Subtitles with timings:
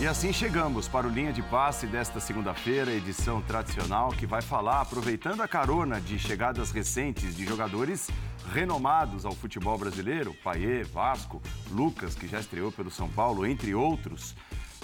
[0.00, 4.80] E assim chegamos para o Linha de Passe desta segunda-feira, edição tradicional que vai falar,
[4.80, 8.08] aproveitando a carona de chegadas recentes de jogadores
[8.50, 14.34] renomados ao futebol brasileiro, Paier, Vasco, Lucas, que já estreou pelo São Paulo, entre outros.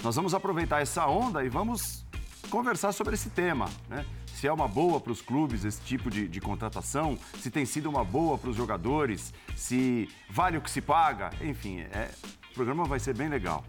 [0.03, 2.05] Nós vamos aproveitar essa onda e vamos
[2.51, 4.05] conversar sobre esse tema, né?
[4.37, 7.89] Se é uma boa para os clubes esse tipo de, de contratação, se tem sido
[7.89, 12.11] uma boa para os jogadores, se vale o que se paga, enfim, é,
[12.51, 13.65] o programa vai ser bem legal.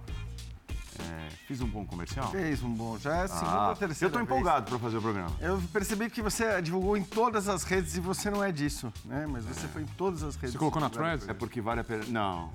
[0.99, 2.31] É, fiz um bom comercial?
[2.31, 2.99] Fez um bom.
[2.99, 5.35] Já é a segunda Ah, ou terceira eu estou empolgado para fazer o programa.
[5.41, 9.27] Eu percebi que você divulgou em todas as redes e você não é disso, né?
[9.27, 10.53] Mas você foi em todas as redes.
[10.53, 11.27] Você colocou na Threads?
[11.27, 12.05] É porque vale a pena.
[12.09, 12.53] Não.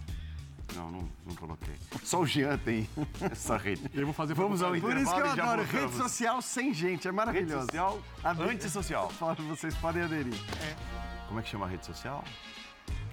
[0.76, 1.76] Não, não, não coloquei.
[2.04, 2.88] Só o Jean tem
[3.32, 3.90] essa rede.
[3.94, 5.92] Eu vou fazer Vamos ao Por isso que eu intervalo adoro voltamos.
[5.92, 7.66] rede social sem gente, é Rede maravilhoso.
[7.66, 8.50] social, Adoro.
[8.50, 9.10] antissocial.
[9.20, 10.34] Fala, Vocês podem aderir.
[11.28, 12.24] Como é que chama a rede social?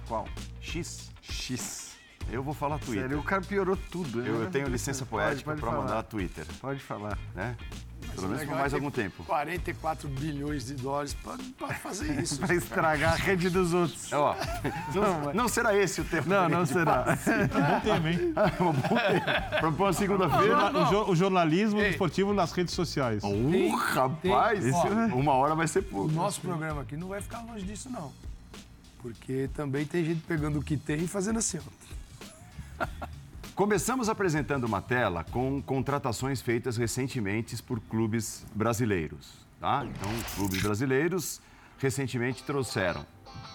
[0.07, 0.27] Qual?
[0.59, 1.11] X.
[1.21, 1.91] X.
[2.29, 3.01] Eu vou falar Twitter.
[3.03, 4.21] Sério, o cara piorou tudo.
[4.21, 4.29] né?
[4.29, 7.17] Eu, eu tenho licença poética para mandar Twitter, Pode falar.
[7.35, 7.57] né?
[8.15, 9.23] Pelo O menos por mais é algum tempo.
[9.23, 11.15] 44 bilhões de dólares
[11.57, 12.39] para fazer isso.
[12.45, 14.11] Vai estragar a rede dos outros.
[14.13, 14.35] Ó,
[14.93, 16.21] não, não será esse o tema.
[16.41, 17.03] Não, não será.
[17.03, 18.33] Bom tema, hein?
[18.59, 19.41] Um bom tema.
[19.59, 20.71] Para uma segunda-feira.
[20.77, 21.89] O, jo- o jornalismo Ei.
[21.91, 23.23] esportivo nas redes sociais.
[23.23, 26.11] Uh, rapaz, tem- ó, uma hora vai ser O pouco.
[26.11, 28.11] nosso programa aqui não vai ficar longe disso, não.
[29.01, 32.85] Porque também tem gente pegando o que tem e fazendo assim, ó.
[33.61, 39.45] Começamos apresentando uma tela com contratações feitas recentemente por clubes brasileiros.
[39.59, 39.85] Tá?
[39.85, 41.39] Então, clubes brasileiros
[41.77, 43.05] recentemente trouxeram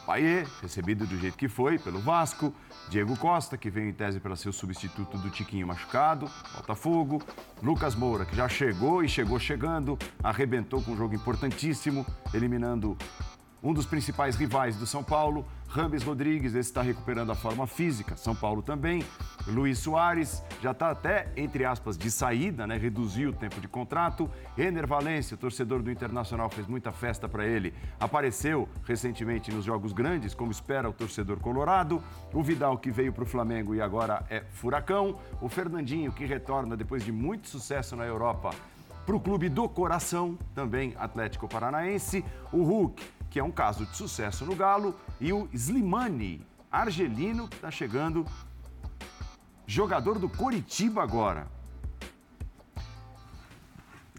[0.06, 2.54] Paier, recebido do jeito que foi, pelo Vasco,
[2.88, 7.20] Diego Costa, que veio em tese para ser o substituto do Tiquinho machucado, Botafogo,
[7.60, 12.96] Lucas Moura, que já chegou e chegou chegando, arrebentou com um jogo importantíssimo, eliminando
[13.66, 18.16] um dos principais rivais do São Paulo, Rames Rodrigues, esse está recuperando a forma física,
[18.16, 19.02] São Paulo também.
[19.44, 22.76] Luiz Soares já está até, entre aspas, de saída, né?
[22.76, 24.30] reduziu o tempo de contrato.
[24.56, 27.74] Ener Valência, o torcedor do Internacional, fez muita festa para ele.
[27.98, 32.00] Apareceu recentemente nos jogos grandes, como espera o torcedor colorado.
[32.32, 35.18] O Vidal, que veio para o Flamengo e agora é furacão.
[35.40, 38.50] O Fernandinho, que retorna depois de muito sucesso na Europa
[39.06, 43.00] para o clube do coração, também Atlético Paranaense, o Hulk,
[43.30, 48.26] que é um caso de sucesso no Galo, e o Slimani, argelino, que está chegando,
[49.64, 51.46] jogador do Coritiba agora.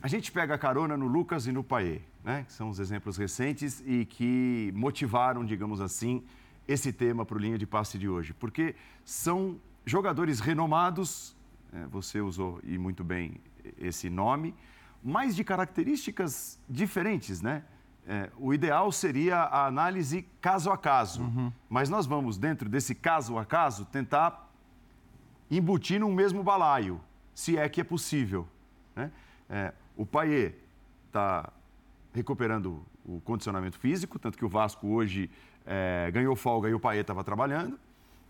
[0.01, 2.45] A gente pega a carona no Lucas e no Paê, né?
[2.47, 6.23] que são os exemplos recentes e que motivaram, digamos assim,
[6.65, 11.35] esse tema para o linha de passe de hoje, porque são jogadores renomados,
[11.73, 11.85] né?
[11.91, 13.41] você usou e muito bem
[13.77, 14.55] esse nome,
[15.03, 17.63] mas de características diferentes, né?
[18.09, 21.29] É, o ideal seria a análise caso a caso,
[21.67, 24.49] mas nós vamos, dentro desse caso a caso, tentar
[25.51, 27.01] embutir num mesmo balaio,
[27.33, 28.47] se é que é possível.
[28.95, 29.11] Né?
[29.49, 30.55] É, o Paier
[31.07, 31.51] está
[32.13, 35.29] recuperando o condicionamento físico, tanto que o Vasco hoje
[35.65, 37.77] é, ganhou folga e o Paier estava trabalhando.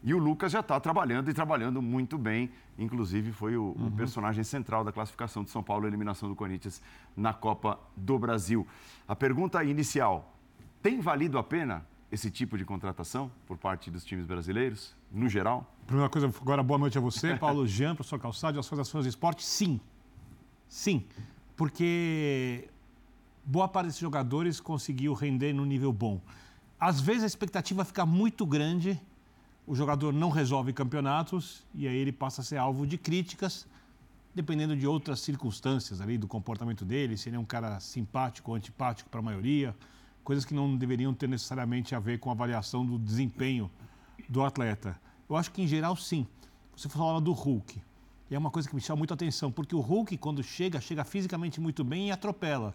[0.03, 2.52] E o Lucas já está trabalhando e trabalhando muito bem.
[2.78, 6.81] Inclusive, foi o, o personagem central da classificação de São Paulo, a eliminação do Corinthians
[7.16, 8.66] na Copa do Brasil.
[9.08, 10.34] A pergunta inicial:
[10.81, 15.69] tem valido a pena esse tipo de contratação por parte dos times brasileiros, no geral?
[15.85, 19.44] Primeira coisa, agora boa noite a você, Paulo Jean, professor Calçado, as Associações de Esporte.
[19.44, 19.79] Sim.
[20.69, 21.06] Sim.
[21.56, 22.69] Porque
[23.44, 26.22] boa parte desses jogadores conseguiu render no nível bom.
[26.79, 29.02] Às vezes a expectativa fica muito grande,
[29.67, 33.67] o jogador não resolve campeonatos e aí ele passa a ser alvo de críticas,
[34.33, 38.55] dependendo de outras circunstâncias ali, do comportamento dele, se ele é um cara simpático ou
[38.55, 39.75] antipático para a maioria,
[40.23, 43.69] coisas que não deveriam ter necessariamente a ver com a avaliação do desempenho
[44.29, 44.97] do atleta.
[45.29, 46.25] Eu acho que, em geral, sim.
[46.75, 47.81] Você falava do Hulk.
[48.29, 51.03] E é uma coisa que me chama muito atenção, porque o Hulk, quando chega, chega
[51.03, 52.73] fisicamente muito bem e atropela.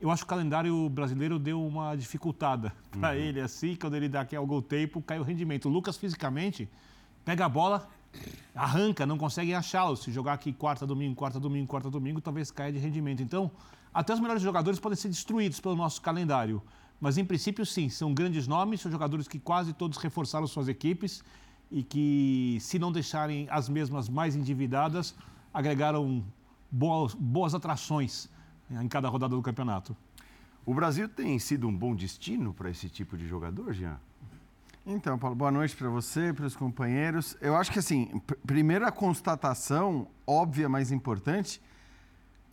[0.00, 4.22] Eu acho que o calendário brasileiro deu uma dificultada para ele, assim, quando ele dá
[4.22, 5.66] aquele gol tempo, cai o rendimento.
[5.66, 6.66] O Lucas, fisicamente,
[7.22, 7.86] pega a bola,
[8.54, 9.94] arranca, não consegue achá-lo.
[9.96, 13.22] Se jogar aqui quarta, domingo, quarta, domingo, quarta, domingo, talvez caia de rendimento.
[13.22, 13.50] Então,
[13.92, 16.62] até os melhores jogadores podem ser destruídos pelo nosso calendário.
[16.98, 21.22] Mas, em princípio, sim, são grandes nomes, são jogadores que quase todos reforçaram suas equipes
[21.70, 25.14] e que, se não deixarem as mesmas mais endividadas,
[25.52, 26.24] agregaram
[26.70, 28.30] boas, boas atrações
[28.70, 29.96] em cada rodada do campeonato.
[30.64, 33.98] O Brasil tem sido um bom destino para esse tipo de jogador, Jean?
[34.86, 37.36] Então, Paulo, boa noite para você, para os companheiros.
[37.40, 41.60] Eu acho que, assim, pr- primeira constatação óbvia, mais importante,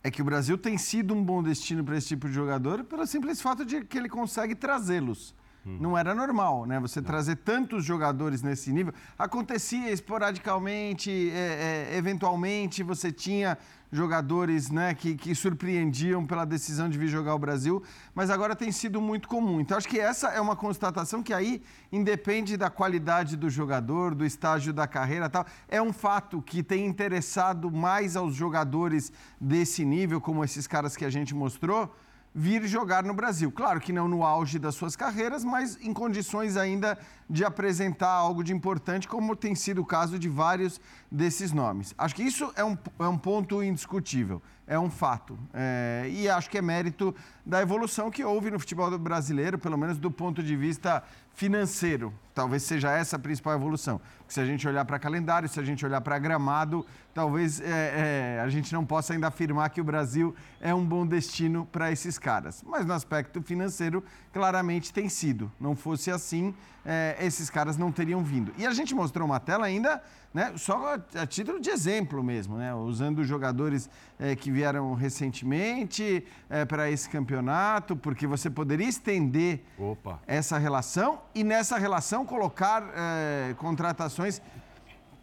[0.02, 3.06] é que o Brasil tem sido um bom destino para esse tipo de jogador pelo
[3.06, 5.34] simples fato de que ele consegue trazê-los.
[5.64, 6.80] Não era normal, né?
[6.80, 8.94] Você trazer tantos jogadores nesse nível.
[9.18, 13.58] Acontecia esporadicamente, é, é, eventualmente você tinha
[13.90, 17.82] jogadores né, que, que surpreendiam pela decisão de vir jogar o Brasil,
[18.14, 19.60] mas agora tem sido muito comum.
[19.60, 24.24] Então, acho que essa é uma constatação que aí independe da qualidade do jogador, do
[24.24, 25.46] estágio da carreira tal.
[25.68, 31.04] É um fato que tem interessado mais aos jogadores desse nível, como esses caras que
[31.04, 31.94] a gente mostrou,
[32.34, 33.50] vir jogar no Brasil.
[33.50, 36.98] Claro que não no auge das suas carreiras, mas em condições ainda
[37.28, 41.94] de apresentar algo de importante, como tem sido o caso de vários desses nomes.
[41.96, 45.38] Acho que isso é um, é um ponto indiscutível, é um fato.
[45.54, 47.14] É, e acho que é mérito
[47.44, 51.02] da evolução que houve no futebol brasileiro, pelo menos do ponto de vista
[51.32, 52.12] financeiro.
[52.34, 54.00] Talvez seja essa a principal evolução.
[54.18, 56.84] Porque se a gente olhar para calendário, se a gente olhar para gramado,
[57.14, 61.06] talvez é, é, a gente não possa ainda afirmar que o Brasil é um bom
[61.06, 62.62] destino para esses caras.
[62.66, 64.04] Mas no aspecto financeiro,
[64.38, 65.50] claramente tem sido.
[65.58, 66.54] Não fosse assim,
[66.86, 68.52] é, esses caras não teriam vindo.
[68.56, 70.00] E a gente mostrou uma tela ainda,
[70.32, 76.24] né, só a, a título de exemplo mesmo, né, usando jogadores é, que vieram recentemente
[76.48, 80.20] é, para esse campeonato, porque você poderia estender Opa.
[80.24, 84.40] essa relação e nessa relação colocar é, contratações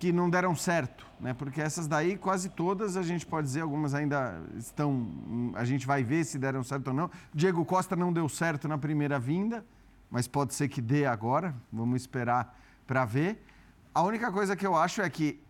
[0.06, 1.34] que não deram certo, né?
[1.34, 5.08] Porque essas daí quase todas a gente pode dizer, algumas ainda estão,
[5.56, 7.10] a gente vai ver se deram certo ou não.
[7.34, 9.66] Diego Costa não deu certo na primeira vinda,
[10.12, 11.56] mas pode ser que dê agora.
[11.74, 12.56] Vamos esperar
[12.86, 13.44] para ver.
[13.96, 15.42] A única coisa que eu acho é que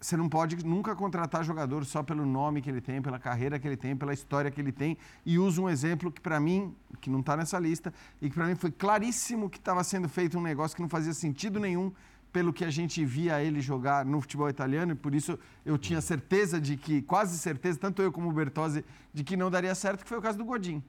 [0.00, 3.66] você não pode nunca contratar jogador só pelo nome que ele tem, pela carreira que
[3.66, 4.96] ele tem, pela história que ele tem.
[5.26, 8.46] E uso um exemplo que para mim, que não está nessa lista, e que para
[8.46, 11.92] mim foi claríssimo que estava sendo feito um negócio que não fazia sentido nenhum
[12.32, 16.00] pelo que a gente via ele jogar no futebol italiano, e por isso eu tinha
[16.00, 20.02] certeza de que, quase certeza, tanto eu como o Bertozzi, de que não daria certo,
[20.02, 20.82] que foi o caso do Godin.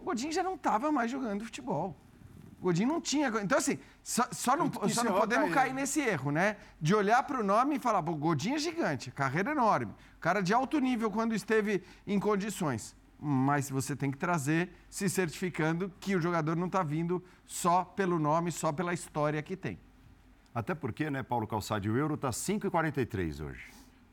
[0.00, 1.96] O Godin já não estava mais jogando futebol.
[2.58, 3.28] O Godin não tinha.
[3.42, 5.74] Então, assim, só, só não, só não é podemos cair erro.
[5.74, 6.56] nesse erro, né?
[6.80, 10.40] De olhar para o nome e falar, pô, o Godin é gigante, carreira enorme, cara
[10.40, 12.96] de alto nível quando esteve em condições.
[13.20, 18.18] Mas você tem que trazer se certificando que o jogador não está vindo só pelo
[18.18, 19.78] nome, só pela história que tem.
[20.54, 23.64] Até porque, né, Paulo Calçade, o euro está 5,43 hoje.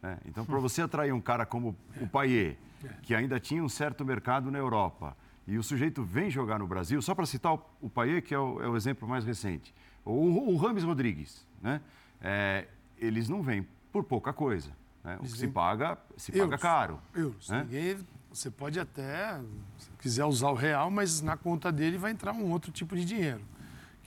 [0.02, 0.18] né?
[0.26, 2.58] Então, para você atrair um cara como o Paier,
[3.02, 5.16] que ainda tinha um certo mercado na Europa,
[5.46, 8.40] e o sujeito vem jogar no Brasil, só para citar o, o Paier, que é
[8.40, 9.74] o, é o exemplo mais recente,
[10.06, 11.82] o, o Rames Rodrigues, né?
[12.22, 14.72] É, eles não vêm por pouca coisa.
[15.04, 15.18] Né?
[15.20, 16.62] O que se paga, se paga Euros.
[16.62, 17.00] caro.
[17.16, 17.50] Euros.
[17.50, 17.64] né?
[17.64, 17.98] Ninguém,
[18.32, 19.40] você pode até,
[19.78, 23.04] se quiser usar o real, mas na conta dele vai entrar um outro tipo de
[23.04, 23.42] dinheiro,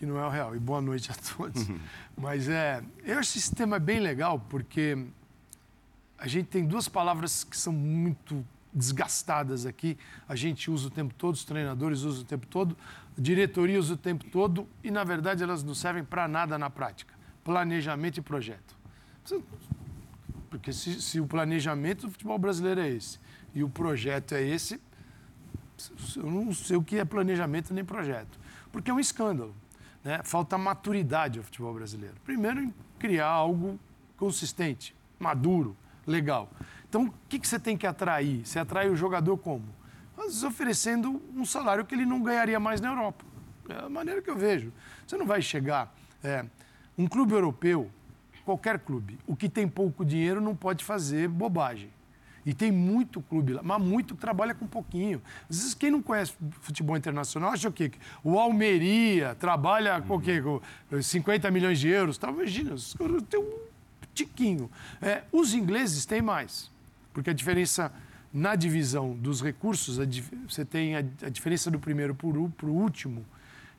[0.03, 0.57] que não é o real.
[0.57, 1.69] E boa noite a todos.
[2.21, 5.07] mas é, eu acho esse tema bem legal, porque
[6.19, 9.97] a gente tem duas palavras que são muito desgastadas aqui.
[10.29, 12.77] A gente usa o tempo todo, os treinadores usam o tempo todo,
[13.17, 16.69] a diretoria usa o tempo todo, e na verdade elas não servem para nada na
[16.69, 17.15] prática.
[17.45, 18.77] Planejamento e projeto.
[20.51, 23.21] Porque se, se o planejamento do futebol brasileiro é esse
[23.55, 24.81] e o projeto é esse,
[26.17, 28.41] eu não sei o que é planejamento nem projeto.
[28.73, 29.55] Porque é um escândalo.
[30.05, 30.21] Né?
[30.25, 32.17] Falta maturidade ao futebol brasileiro.
[32.25, 33.79] Primeiro, em criar algo
[34.17, 35.77] consistente, maduro,
[36.07, 36.51] legal.
[36.89, 38.45] Então, o que, que você tem que atrair?
[38.45, 39.65] Você atrai o jogador como?
[40.47, 43.25] Oferecendo um salário que ele não ganharia mais na Europa.
[43.69, 44.73] É a maneira que eu vejo.
[45.07, 45.93] Você não vai chegar.
[46.23, 46.45] é,
[46.97, 47.91] um clube europeu,
[48.45, 51.91] qualquer clube, o que tem pouco dinheiro não pode fazer bobagem.
[52.45, 55.23] E tem muito clube lá, mas muito que trabalha com pouquinho.
[55.49, 57.93] Às vezes, quem não conhece futebol internacional acha o quê?
[58.25, 60.43] O Almeria trabalha com o quê?
[60.43, 60.61] Com
[61.01, 62.19] 50 milhões de euros.
[62.19, 62.31] Tá?
[62.31, 62.75] Imagina,
[63.29, 63.59] têm um
[64.13, 64.71] tiquinho.
[65.01, 66.71] É, os ingleses têm mais,
[67.13, 67.93] porque a diferença
[68.33, 69.99] na divisão dos recursos,
[70.49, 72.27] você tem a, a diferença do primeiro para
[72.67, 73.25] o último,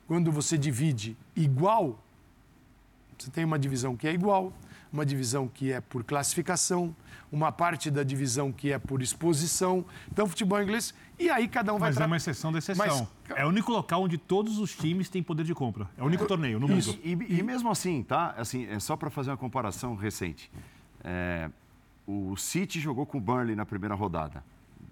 [0.06, 1.98] quando você divide igual,
[3.18, 4.52] você tem uma divisão que é igual,
[4.94, 6.94] uma divisão que é por classificação,
[7.32, 9.84] uma parte da divisão que é por exposição.
[10.10, 10.94] Então, futebol inglês.
[11.18, 11.88] E aí cada um vai.
[11.88, 12.86] Mas é tra- uma exceção da exceção.
[13.28, 15.88] Mas- É o único local onde todos os times têm poder de compra.
[15.98, 16.98] É o único torneio no mundo.
[17.02, 18.34] E, e- e mesmo assim, tá?
[18.38, 20.50] Assim, é só para fazer uma comparação recente.
[21.02, 21.50] É,
[22.06, 24.44] o City jogou com o Burnley na primeira rodada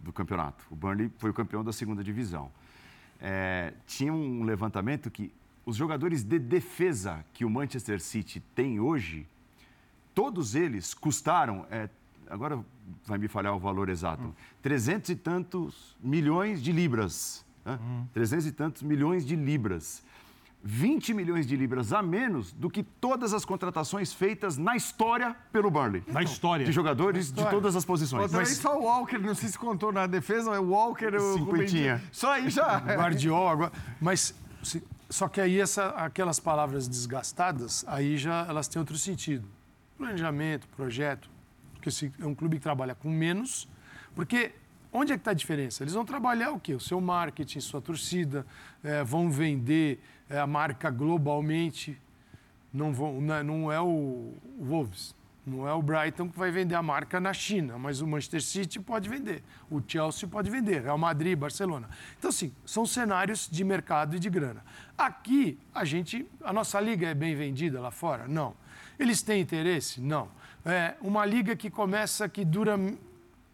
[0.02, 0.64] do campeonato.
[0.70, 2.50] O Burnley foi o campeão da segunda divisão.
[3.20, 5.32] É, tinha um levantamento que
[5.64, 9.28] os jogadores de defesa que o Manchester City tem hoje,
[10.14, 11.88] todos eles custaram, é,
[12.28, 12.64] agora
[13.06, 17.44] vai me falhar o valor exato, trezentos e tantos milhões de libras.
[17.64, 17.78] Né?
[18.12, 20.02] Trezentos e tantos milhões de libras.
[20.64, 25.70] 20 milhões de libras a menos do que todas as contratações feitas na história pelo
[25.70, 26.04] Burnley.
[26.06, 26.64] Na história.
[26.64, 27.50] De jogadores de história.
[27.50, 28.30] todas as posições.
[28.30, 28.56] Mas...
[28.58, 31.96] só o Walker, não sei se contou na defesa, é o Walker, o Cinquentinha.
[31.96, 32.08] Dias.
[32.12, 32.78] Só aí já.
[32.96, 33.72] Guardiol agora.
[34.00, 34.34] Mas
[35.10, 39.48] Só que aí essa, aquelas palavras desgastadas, aí já elas têm outro sentido.
[40.02, 41.30] Planejamento, projeto,
[41.74, 41.88] porque
[42.20, 43.68] é um clube que trabalha com menos,
[44.16, 44.50] porque
[44.92, 45.84] onde é que está a diferença?
[45.84, 46.74] Eles vão trabalhar o quê?
[46.74, 48.44] O seu marketing, sua torcida,
[48.82, 51.96] é, vão vender é, a marca globalmente,
[52.74, 55.14] não, vão, não é, não é o, o Wolves,
[55.46, 58.80] não é o Brighton que vai vender a marca na China, mas o Manchester City
[58.80, 59.40] pode vender,
[59.70, 61.88] o Chelsea pode vender, Real Madrid, Barcelona.
[62.18, 64.64] Então, assim, são cenários de mercado e de grana.
[64.98, 68.26] Aqui, a gente, a nossa liga é bem vendida lá fora?
[68.26, 68.60] Não.
[68.98, 70.00] Eles têm interesse?
[70.00, 70.28] Não.
[70.64, 72.78] É uma liga que começa, que dura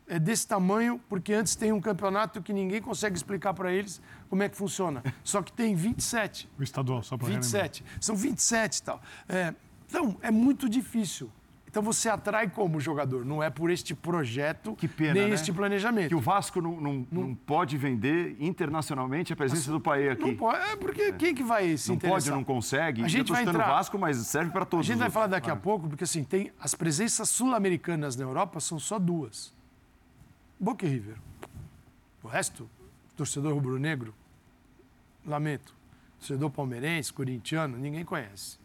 [0.09, 4.42] é desse tamanho, porque antes tem um campeonato que ninguém consegue explicar para eles como
[4.42, 5.02] é que funciona.
[5.23, 6.49] Só que tem 27.
[6.59, 7.80] O estadual, só para 27.
[7.80, 8.02] Relembrar.
[8.02, 9.02] São 27 e tal.
[9.28, 9.54] É,
[9.87, 11.30] então, é muito difícil.
[11.68, 15.34] Então você atrai como jogador, não é por este projeto, pena, nem né?
[15.34, 16.08] este planejamento.
[16.08, 20.30] Que o Vasco não, não, não, não pode vender internacionalmente a presença do Paê aqui.
[20.30, 22.20] Não pode, é porque quem que vai se não interessar?
[22.20, 23.04] pode, não consegue.
[23.04, 23.68] A gente vai entrar...
[23.68, 24.87] no Vasco, mas serve para todos.
[24.87, 25.14] A gente vai outros.
[25.14, 29.54] falar daqui a pouco, porque assim, tem as presenças sul-americanas na Europa são só duas.
[30.58, 31.16] Boca e River.
[32.22, 32.68] O resto,
[33.14, 34.14] torcedor rubro-negro,
[35.25, 35.75] lamento.
[36.18, 38.58] Torcedor palmeirense, corintiano, ninguém conhece.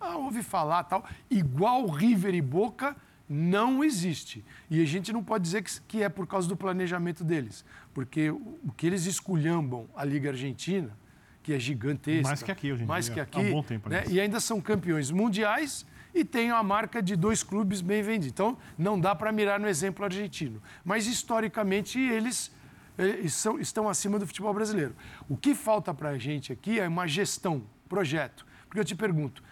[0.00, 1.04] Ah, ouve falar tal.
[1.30, 2.96] Igual River e Boca
[3.28, 4.44] não existe.
[4.70, 7.64] E a gente não pode dizer que é por causa do planejamento deles.
[7.92, 10.96] Porque o que eles esculhambam a Liga Argentina,
[11.42, 12.28] que é gigantesca.
[12.28, 13.14] Mais que aqui hoje em Mais dia.
[13.14, 13.38] que aqui.
[13.38, 14.04] Há um bom tempo, né?
[14.08, 18.28] E ainda são campeões mundiais e tem a marca de dois clubes bem vendidos.
[18.28, 20.62] Então, não dá para mirar no exemplo argentino.
[20.84, 22.50] Mas, historicamente, eles
[22.96, 24.94] eh, são, estão acima do futebol brasileiro.
[25.28, 28.46] O que falta para a gente aqui é uma gestão, projeto.
[28.66, 29.42] Porque eu te pergunto,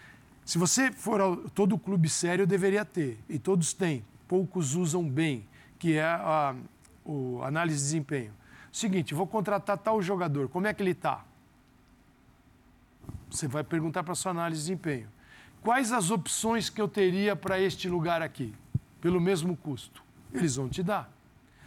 [0.47, 5.45] se você for ao, todo clube sério deveria ter, e todos têm, poucos usam bem,
[5.77, 6.55] que é a,
[7.05, 8.33] o análise de desempenho.
[8.71, 11.25] Seguinte, vou contratar tal jogador, como é que ele está?
[13.29, 15.09] Você vai perguntar para sua análise de desempenho.
[15.65, 18.55] Quais as opções que eu teria para este lugar aqui,
[19.01, 20.01] pelo mesmo custo?
[20.33, 21.11] Eles vão te dar.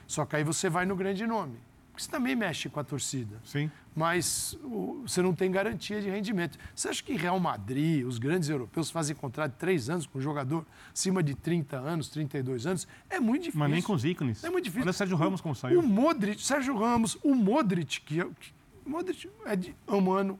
[0.07, 1.59] Só que aí você vai no grande nome.
[1.99, 3.37] Porque você também mexe com a torcida.
[3.43, 3.69] Sim.
[3.93, 6.57] Mas o, você não tem garantia de rendimento.
[6.73, 10.21] Você acha que Real Madrid, os grandes europeus, fazem contrato de três anos com um
[10.21, 12.87] jogador acima de 30 anos, 32 anos?
[13.09, 13.59] É muito difícil.
[13.59, 14.43] Mas nem com os ícones.
[14.45, 14.83] É muito difícil.
[14.83, 15.81] Olha o Sérgio Ramos como saiu.
[15.81, 18.53] O Modric, Sérgio Ramos, o Modric, que, é- que
[18.85, 20.39] Modric é de um ano,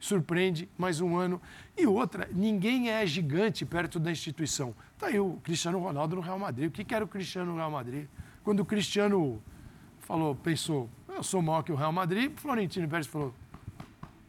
[0.00, 1.40] surpreende, mais um ano.
[1.78, 4.74] E outra, ninguém é gigante perto da instituição.
[4.98, 6.68] Tá aí o Cristiano Ronaldo no Real Madrid.
[6.68, 8.06] O que que era o Cristiano no Real Madrid?
[8.42, 9.40] Quando o Cristiano
[10.06, 13.34] falou, pensou, eu sou maior que o Real Madrid, Florentino Pérez falou,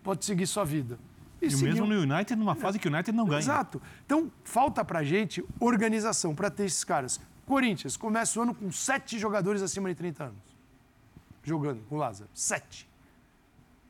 [0.04, 0.98] pode seguir sua vida.
[1.40, 1.68] E o seguiu.
[1.68, 3.40] mesmo no United, numa fase que o United não ganha.
[3.40, 3.80] Exato.
[4.04, 7.22] Então, falta pra gente organização para ter esses caras.
[7.46, 10.58] Corinthians começa o ano com sete jogadores acima de 30 anos.
[11.44, 12.28] Jogando com o Lázaro.
[12.34, 12.90] Sete.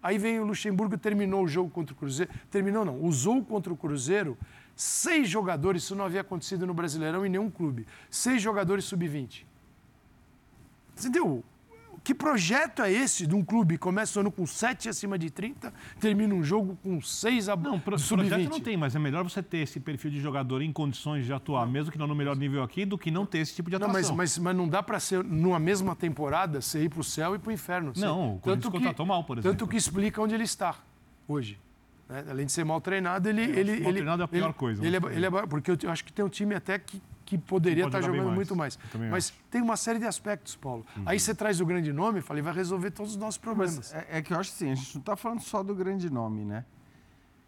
[0.03, 2.31] Aí vem o Luxemburgo, terminou o jogo contra o Cruzeiro.
[2.51, 4.37] Terminou não, usou contra o Cruzeiro
[4.75, 7.87] seis jogadores, isso não havia acontecido no Brasileirão em nenhum clube.
[8.11, 9.43] Seis jogadores sub-20.
[10.93, 11.43] Você entendeu?
[12.03, 15.29] Que projeto é esse de um clube que começa o ano com 7 acima de
[15.29, 17.63] 30, termina um jogo com 6 ab...
[17.63, 18.27] Não, pro, sub-20?
[18.29, 21.33] projeto não tem, mas é melhor você ter esse perfil de jogador em condições de
[21.33, 23.77] atuar, mesmo que não no melhor nível aqui, do que não ter esse tipo de
[23.77, 24.15] Não, atuação.
[24.15, 27.35] mas, mas, mas não dá para ser, numa mesma temporada, você ir para o céu
[27.35, 27.93] e para o inferno.
[27.93, 29.57] Você- Não, o Corinthians contratou mal, por exemplo.
[29.57, 30.75] Tanto que explica onde ele está
[31.27, 31.59] hoje.
[32.07, 32.23] né?
[32.29, 33.41] Além de ser mal treinado, ele...
[33.41, 35.71] ele, mal ele treinado é a pior ele- coisa, Ele é, mas- ele é- porque
[35.71, 38.35] eu acho que tem um time até que, que poderia pode estar bem jogando mais.
[38.37, 38.79] muito mais.
[39.11, 40.85] Mas tem uma série de aspectos, Paulo.
[41.05, 43.75] Aí você traz o grande nome, falei, vai resolver todos os nossos problemas.
[43.75, 46.09] Mas é, é que eu acho assim, a gente não está falando só do grande
[46.09, 46.63] nome, né?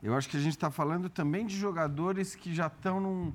[0.04, 3.34] Eu acho que a gente está falando também de jogadores que já estão num,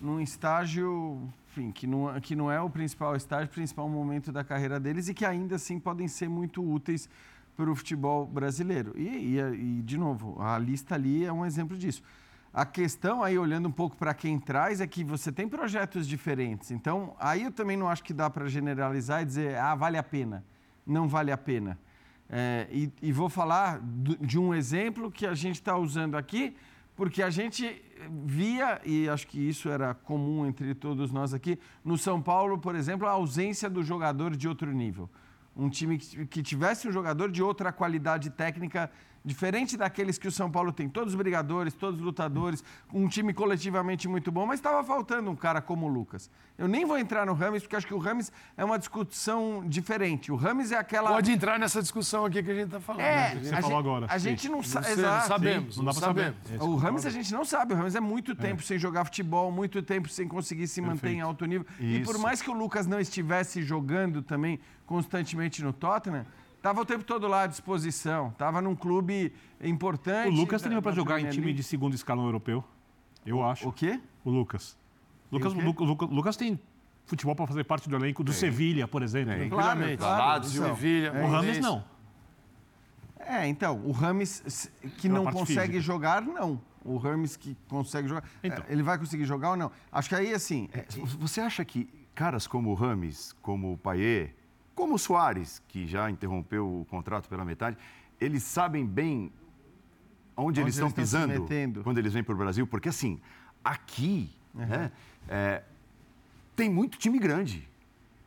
[0.00, 4.42] num estágio, enfim, que não, que não é o principal estágio, o principal momento da
[4.42, 7.08] carreira deles e que ainda assim podem ser muito úteis
[7.56, 8.92] para o futebol brasileiro.
[8.96, 12.02] E, e, e, de novo, a lista ali é um exemplo disso.
[12.56, 16.70] A questão aí, olhando um pouco para quem traz, é que você tem projetos diferentes.
[16.70, 20.02] Então, aí eu também não acho que dá para generalizar e dizer, ah, vale a
[20.02, 20.42] pena.
[20.86, 21.78] Não vale a pena.
[22.30, 26.56] É, e, e vou falar do- de um exemplo que a gente está usando aqui,
[26.96, 27.84] porque a gente
[28.24, 32.74] via, e acho que isso era comum entre todos nós aqui, no São Paulo, por
[32.74, 35.10] exemplo, a ausência do jogador de outro nível.
[35.54, 38.90] Um time que, que tivesse um jogador de outra qualidade técnica
[39.26, 42.62] diferente daqueles que o São Paulo tem, todos brigadores, todos lutadores,
[42.94, 46.30] um time coletivamente muito bom, mas estava faltando um cara como o Lucas.
[46.56, 50.30] Eu nem vou entrar no Rames, porque acho que o Rames é uma discussão diferente.
[50.30, 51.10] O Rames é aquela.
[51.10, 53.02] Pode entrar nessa discussão aqui que a gente está falando.
[53.02, 53.40] É, né?
[53.42, 54.28] Você falou gente, agora, A sim.
[54.30, 56.34] gente não sei, não sabemos, não dá pra saber.
[56.58, 56.62] É.
[56.62, 57.74] O Rames a gente não sabe.
[57.74, 61.00] O Rames é muito tempo sem jogar futebol, muito tempo sem conseguir se manter em
[61.00, 61.26] Perfeito.
[61.26, 61.66] alto nível.
[61.80, 62.22] E por Isso.
[62.22, 66.24] mais que o Lucas não estivesse jogando também constantemente no Tottenham,
[66.66, 68.30] Tava o tempo todo lá à disposição.
[68.36, 69.32] Tava num clube
[69.62, 70.28] importante.
[70.28, 72.64] O Lucas tem para jogar em time de segundo escalão europeu.
[73.24, 73.68] Eu acho.
[73.68, 74.00] O quê?
[74.24, 74.76] O Lucas.
[75.30, 75.62] Lucas, o quê?
[75.62, 76.58] Lu- Lu- Lucas tem
[77.04, 79.32] futebol para fazer parte do elenco do Sevilha, por exemplo.
[79.34, 79.48] Tem.
[79.48, 79.98] Claro, Tranquilamente.
[79.98, 80.44] claro.
[80.48, 81.84] Então, Sevilha, O Rames não.
[83.20, 85.80] É, então, o Rames que Pela não consegue física.
[85.80, 86.60] jogar, não.
[86.84, 88.24] O Rames que consegue jogar.
[88.42, 88.64] Então.
[88.68, 89.70] é, Ele vai conseguir jogar ou não?
[89.92, 90.68] Acho que aí, assim.
[90.72, 90.84] é,
[91.18, 94.34] Você acha que caras como o Rames, como o Payet,
[94.76, 97.76] como o Soares, que já interrompeu o contrato pela metade,
[98.20, 99.32] eles sabem bem
[100.36, 101.46] onde, eles estão eles estão pisando
[101.82, 102.66] quando eles vêm para o Brasil?
[102.66, 103.20] Porque, assim,
[103.64, 104.92] aqui né,
[105.28, 105.62] é,
[106.54, 107.68] tem muito time grande.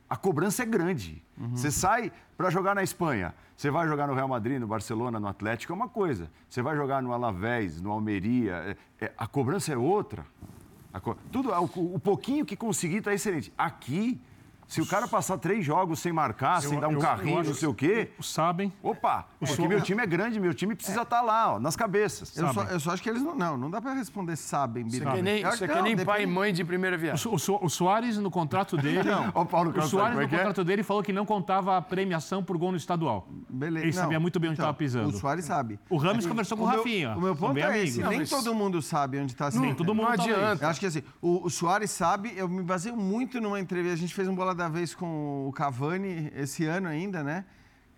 [0.10, 1.22] A cobrança é grande.
[1.38, 1.56] Uhum.
[1.56, 3.34] Você sai para jogar na Espanha.
[3.56, 6.32] Você vai jogar no Real Madrid, no Barcelona, no Atlético, é uma coisa.
[6.50, 10.26] Você vai jogar no Alavés, no Almeria, é- é- a cobrança é outra.
[11.04, 13.54] Co- tudo, o, o pouquinho que conseguir está excelente.
[13.56, 14.20] Aqui,
[14.70, 17.50] se o cara passar três jogos sem marcar, sem dar um eu- eu carrinho, acho
[17.50, 18.72] não sei o quê, Sabem.
[18.82, 22.38] opa, porque Soares- meu time é grande, meu time precisa estar lá, ó, nas cabeças.
[22.38, 23.36] Eu só, eu só acho que eles não.
[23.36, 25.10] Não, não dá pra responder sabem, Isso Bira.
[25.12, 27.32] é que nem, Eu é que não, nem pai e mãe de primeira O, viagem.
[27.34, 29.10] O Su- o Soares, no contrato dele.
[29.34, 30.28] Ó, o Paulo o Soares, é no é?
[30.28, 33.28] contrato dele, falou que não contava a premiação por gol no estadual.
[33.50, 33.86] Beleza.
[33.88, 35.10] Ele não, sabia muito bem onde então, estava pisando.
[35.10, 35.80] O Soares sabe.
[35.90, 37.16] O Rames conversou com o Rafinha.
[37.18, 38.02] O meu ponto é esse.
[38.02, 40.38] Não, Nem todo mundo sabe onde está Nem todo mundo não talvez.
[40.38, 40.66] adianta.
[40.66, 43.94] Eu acho que assim, o, o Soares sabe, eu me baseio muito numa entrevista.
[43.96, 47.46] A gente fez um bola da vez com o Cavani esse ano ainda, né?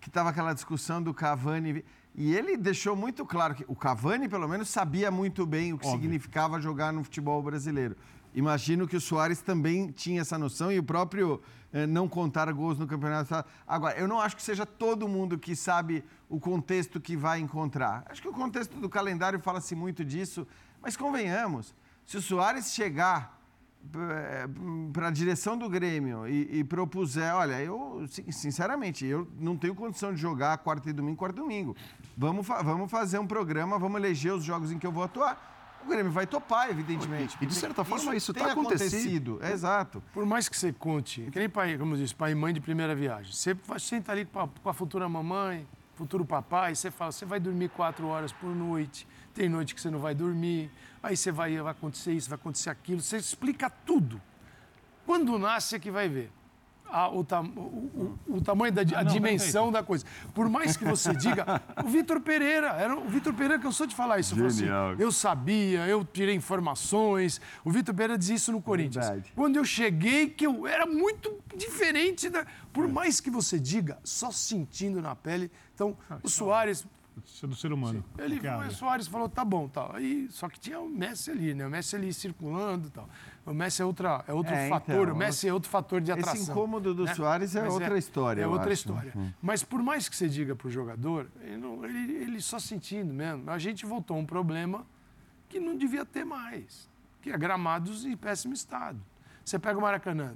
[0.00, 1.84] Que tava aquela discussão do Cavani.
[2.14, 5.86] E ele deixou muito claro que o Cavani, pelo menos, sabia muito bem o que
[5.86, 6.00] Óbvio.
[6.00, 7.96] significava jogar no futebol brasileiro.
[8.32, 11.42] Imagino que o Soares também tinha essa noção e o próprio
[11.72, 13.44] eh, não contar gols no campeonato.
[13.66, 18.04] Agora, eu não acho que seja todo mundo que sabe o contexto que vai encontrar.
[18.08, 20.46] Acho que o contexto do calendário fala-se muito disso,
[20.80, 21.74] mas convenhamos,
[22.06, 23.41] se o Soares chegar
[24.92, 29.74] para a direção do Grêmio e, e propuser, olha, eu, sin- sinceramente, eu não tenho
[29.74, 31.76] condição de jogar quarta e domingo, quarta e domingo.
[32.16, 35.50] Vamos, fa- vamos fazer um programa, vamos eleger os jogos em que eu vou atuar.
[35.84, 37.36] O Grêmio vai topar, evidentemente.
[37.40, 39.38] E, de certa forma, isso tem tá acontecido.
[39.42, 40.00] É, exato.
[40.14, 42.60] Por mais que você conte, que nem pai, como eu disse, pai e mãe de
[42.60, 43.32] primeira viagem.
[43.32, 45.66] Você vai- senta ali com a, com a futura mamãe,
[45.96, 49.90] futuro papai, você fala, você vai dormir quatro horas por noite, tem noite que você
[49.90, 50.70] não vai dormir,
[51.02, 54.20] aí você vai, vai acontecer isso, vai acontecer aquilo, você explica tudo.
[55.04, 56.30] Quando nasce é que vai ver.
[56.94, 60.04] a- o, tam- o- o- o tamanho da di- a Ah, não, dimensão da coisa.
[60.34, 64.18] Por mais que você diga, o Vitor Pereira, era o Vitor Pereira cansou de falar
[64.18, 64.34] isso.
[64.50, 64.90] Genial.
[64.90, 67.40] Assim, eu sabia, eu tirei informações.
[67.64, 69.06] O Vitor Pereira dizia isso no Corinthians.
[69.06, 69.32] Verdade.
[69.34, 72.44] Quando eu cheguei, que eu era muito diferente da.
[72.74, 75.50] Por mais que você diga, só sentindo na pele.
[75.74, 76.86] Então, o Soares, é
[77.46, 78.02] do ser humano.
[78.18, 78.70] ele, Qualquer o.
[78.72, 79.94] Soares falou, tá bom, tal.
[79.94, 81.66] Aí, só que tinha o Messi ali, né?
[81.66, 83.08] O Messi ali circulando e tal.
[83.44, 86.10] O Messi é, outra, é outro É, fator, então, o Messi é outro fator de
[86.12, 86.34] atração.
[86.34, 87.14] Esse incômodo do né?
[87.14, 88.42] Soares é Mas outra história.
[88.42, 88.72] É outra acho.
[88.72, 89.12] história.
[89.42, 93.12] Mas por mais que você diga para o jogador, ele, não- ele- ele só sentindo
[93.12, 93.50] mesmo.
[93.50, 94.86] A gente voltou a um problema
[95.48, 96.88] que não devia ter mais,
[97.20, 98.98] que é gramados em péssimo estado.
[99.44, 100.34] Você pega o Maracanã,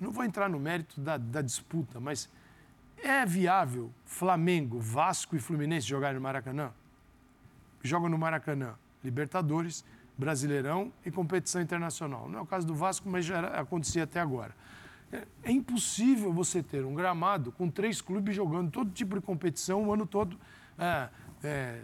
[0.00, 2.28] não vou entrar no mérito da, da disputa, mas
[3.02, 6.72] é viável Flamengo, Vasco e Fluminense jogarem no Maracanã?
[7.82, 9.84] Jogam no Maracanã Libertadores,
[10.16, 12.28] Brasileirão e competição internacional.
[12.28, 14.54] Não é o caso do Vasco, mas já acontecia até agora.
[15.12, 19.84] É, é impossível você ter um gramado com três clubes jogando todo tipo de competição
[19.84, 20.38] o ano todo.
[20.78, 21.08] É,
[21.42, 21.80] é,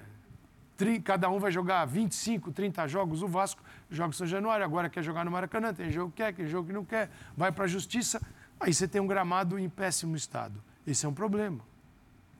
[1.04, 3.22] cada um vai jogar 25, 30 jogos.
[3.22, 6.32] O Vasco joga em São Januário, agora quer jogar no Maracanã, tem jogo que quer,
[6.32, 8.20] tem jogo que não quer, vai para a justiça.
[8.58, 10.62] Aí você tem um gramado em péssimo estado.
[10.86, 11.60] Esse é um problema.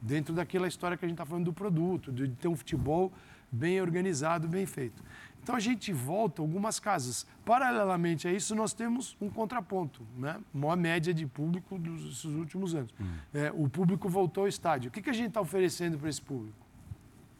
[0.00, 3.12] Dentro daquela história que a gente está falando do produto, de ter um futebol
[3.52, 5.02] bem organizado, bem feito.
[5.42, 7.26] Então a gente volta algumas casas.
[7.44, 10.38] Paralelamente a isso, nós temos um contraponto, né?
[10.52, 12.92] Maior média de público dos últimos anos.
[13.32, 14.88] É, o público voltou ao estádio.
[14.88, 16.58] O que, que a gente está oferecendo para esse público?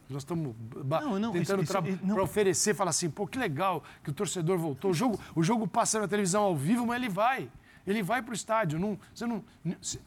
[0.09, 4.59] Nós estamos Não, não, tentando pra oferecer, falar assim, pô, que legal que o torcedor
[4.59, 4.91] voltou.
[4.91, 7.49] O jogo, o jogo passa na televisão ao vivo, mas ele vai.
[7.91, 8.79] Ele vai para o estádio.
[8.79, 9.45] Não, você não,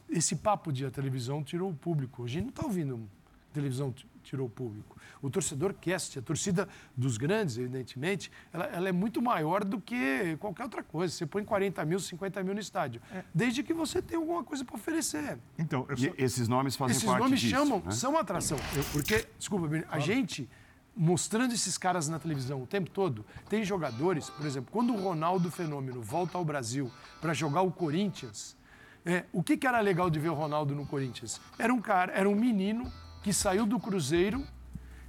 [0.08, 2.24] esse papo de a televisão tirou o público.
[2.24, 3.08] A gente não está ouvindo
[3.52, 3.94] televisão
[4.24, 4.96] tirou o público.
[5.22, 6.18] O torcedor quer assistir.
[6.18, 11.14] A torcida dos grandes, evidentemente, ela, ela é muito maior do que qualquer outra coisa.
[11.14, 13.00] Você põe 40 mil, 50 mil no estádio.
[13.32, 15.38] Desde que você tenha alguma coisa para oferecer.
[15.58, 17.90] Então, eu E só- esses nomes fazem Esses parte nomes disso, chamam, né?
[17.92, 18.58] são atração.
[18.92, 20.48] Porque, desculpa, a gente
[20.96, 25.50] mostrando esses caras na televisão o tempo todo, tem jogadores, por exemplo, quando o Ronaldo
[25.50, 28.56] Fenômeno volta ao Brasil para jogar o Corinthians,
[29.04, 31.40] é, o que, que era legal de ver o Ronaldo no Corinthians?
[31.58, 32.90] Era um cara, era um menino
[33.22, 34.42] que saiu do Cruzeiro,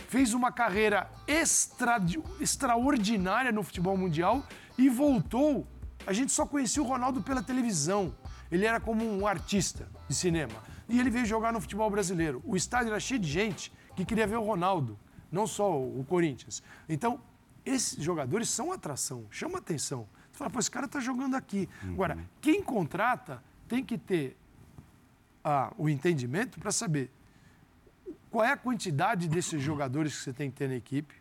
[0.08, 1.98] fez uma carreira extra,
[2.40, 4.44] extraordinária no futebol mundial
[4.78, 5.66] e voltou.
[6.06, 8.14] A gente só conhecia o Ronaldo pela televisão.
[8.52, 10.54] Ele era como um artista de cinema.
[10.88, 12.42] E ele veio jogar no futebol brasileiro.
[12.46, 15.00] O estádio era cheio de gente que queria ver o Ronaldo,
[15.36, 16.64] não só o Corinthians.
[16.88, 17.20] Então,
[17.66, 20.08] esses jogadores são atração, chama atenção.
[20.32, 21.68] Você fala, pô, esse cara está jogando aqui.
[21.84, 21.92] Uhum.
[21.92, 24.38] Agora, quem contrata tem que ter
[25.44, 27.12] ah, o entendimento para saber
[28.32, 31.14] qual é a quantidade desses jogadores que você tem que ter na equipe,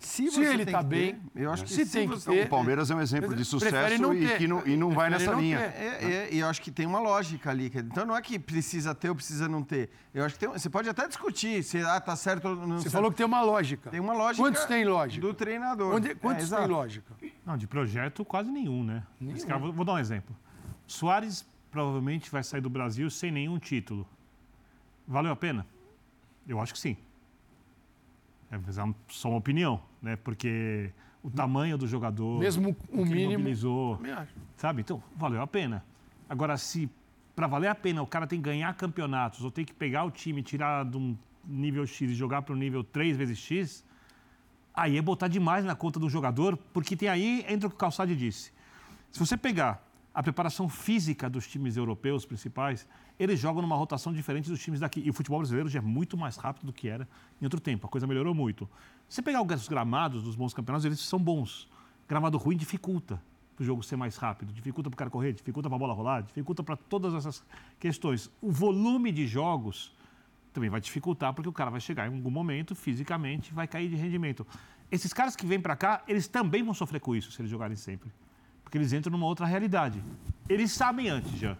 [0.00, 2.46] se, se ele está bem, eu acho que se, tem que ter.
[2.46, 5.40] O Palmeiras é um exemplo de sucesso e, que não, e não vai nessa não
[5.40, 5.58] linha.
[5.58, 7.70] É, é, e eu acho que tem uma lógica ali.
[7.74, 9.90] Então não é que precisa ter ou precisa não ter.
[10.14, 12.78] Eu acho que tem, você pode até discutir se ah, tá certo ou não.
[12.78, 12.92] Você certo.
[12.92, 13.90] falou que tem uma lógica.
[13.90, 14.42] Tem uma lógica.
[14.42, 15.26] Quantos tem lógica?
[15.26, 15.94] Do treinador.
[15.94, 17.14] Onde, quantos é, tem lógica?
[17.44, 19.02] Não, de projeto quase nenhum, né?
[19.20, 19.46] Nenhum.
[19.46, 20.34] Cara, vou, vou dar um exemplo.
[20.86, 24.08] Soares provavelmente vai sair do Brasil sem nenhum título.
[25.06, 25.66] Valeu a pena?
[26.48, 26.96] Eu acho que sim.
[28.50, 28.58] É
[29.08, 30.16] só uma opinião, né?
[30.16, 30.90] Porque
[31.22, 34.00] o tamanho do jogador, mesmo o, o mínimo, mobilizou,
[34.56, 34.80] sabe?
[34.80, 35.84] Então valeu a pena.
[36.28, 36.90] Agora, se
[37.36, 40.10] para valer a pena o cara tem que ganhar campeonatos ou tem que pegar o
[40.10, 43.84] time, tirar de um nível X e jogar para o nível 3 vezes X,
[44.74, 47.78] aí é botar demais na conta do jogador, porque tem aí entra o que o
[47.78, 48.52] Calçade disse.
[49.10, 52.86] Se você pegar a preparação física dos times europeus principais,
[53.20, 55.02] eles jogam numa rotação diferente dos times daqui.
[55.04, 57.06] E o futebol brasileiro já é muito mais rápido do que era
[57.38, 57.86] em outro tempo.
[57.86, 58.66] A coisa melhorou muito.
[59.06, 61.68] Se você pegar os gramados dos bons campeonatos, eles são bons.
[62.08, 63.22] Gramado ruim dificulta
[63.54, 65.92] para o jogo ser mais rápido, dificulta para o cara correr, dificulta para a bola
[65.92, 67.44] rolar, dificulta para todas essas
[67.78, 68.30] questões.
[68.40, 69.94] O volume de jogos
[70.50, 73.96] também vai dificultar, porque o cara vai chegar em algum momento, fisicamente, vai cair de
[73.96, 74.46] rendimento.
[74.90, 77.76] Esses caras que vêm para cá, eles também vão sofrer com isso se eles jogarem
[77.76, 78.10] sempre.
[78.64, 80.02] Porque eles entram numa outra realidade.
[80.48, 81.54] Eles sabem antes já.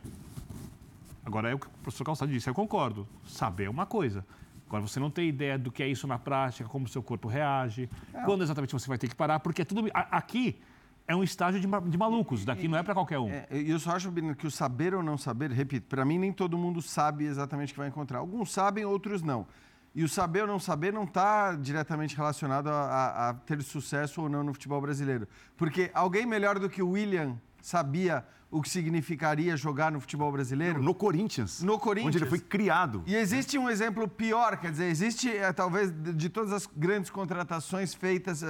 [1.24, 3.06] Agora, é o que o professor Calçado disse, eu concordo.
[3.24, 4.24] Saber é uma coisa.
[4.66, 7.26] Agora, você não tem ideia do que é isso na prática, como o seu corpo
[7.26, 8.22] reage, é.
[8.22, 9.88] quando exatamente você vai ter que parar, porque é tudo.
[9.92, 10.60] Aqui
[11.08, 13.28] é um estágio de, de malucos, daqui não é para qualquer um.
[13.28, 16.56] É, eu só acho, que o saber ou não saber, repito, para mim nem todo
[16.56, 18.20] mundo sabe exatamente o que vai encontrar.
[18.20, 19.44] Alguns sabem, outros não.
[19.92, 24.22] E o saber ou não saber não está diretamente relacionado a, a, a ter sucesso
[24.22, 25.26] ou não no futebol brasileiro.
[25.56, 30.82] Porque alguém melhor do que o William sabia o que significaria jogar no futebol brasileiro?
[30.82, 31.62] No Corinthians.
[31.62, 32.14] No Corinthians.
[32.14, 33.02] Onde ele foi criado.
[33.06, 37.94] E existe um exemplo pior, quer dizer, existe, é, talvez, de, todas as grandes contratações
[37.94, 38.46] feitas, é,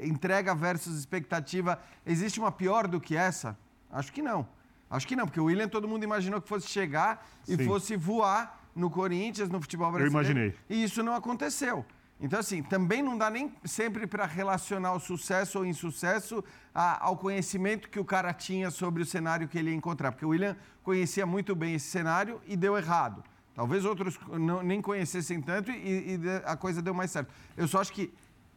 [0.00, 3.58] é, entrega versus expectativa, existe uma pior do que essa?
[3.90, 4.46] Acho que não.
[4.88, 7.64] Acho que não, porque o William todo mundo imaginou que fosse chegar e Sim.
[7.64, 10.16] fosse voar no Corinthians, no futebol brasileiro.
[10.16, 10.54] Eu imaginei.
[10.70, 11.84] E isso não aconteceu.
[12.24, 16.42] Então, assim, também não dá nem sempre para relacionar o sucesso ou insucesso
[16.74, 20.10] a, ao conhecimento que o cara tinha sobre o cenário que ele ia encontrar.
[20.10, 23.22] Porque o William conhecia muito bem esse cenário e deu errado.
[23.54, 27.30] Talvez outros não, nem conhecessem tanto e, e, a coisa deu mais certo.
[27.58, 28.10] Eu só acho que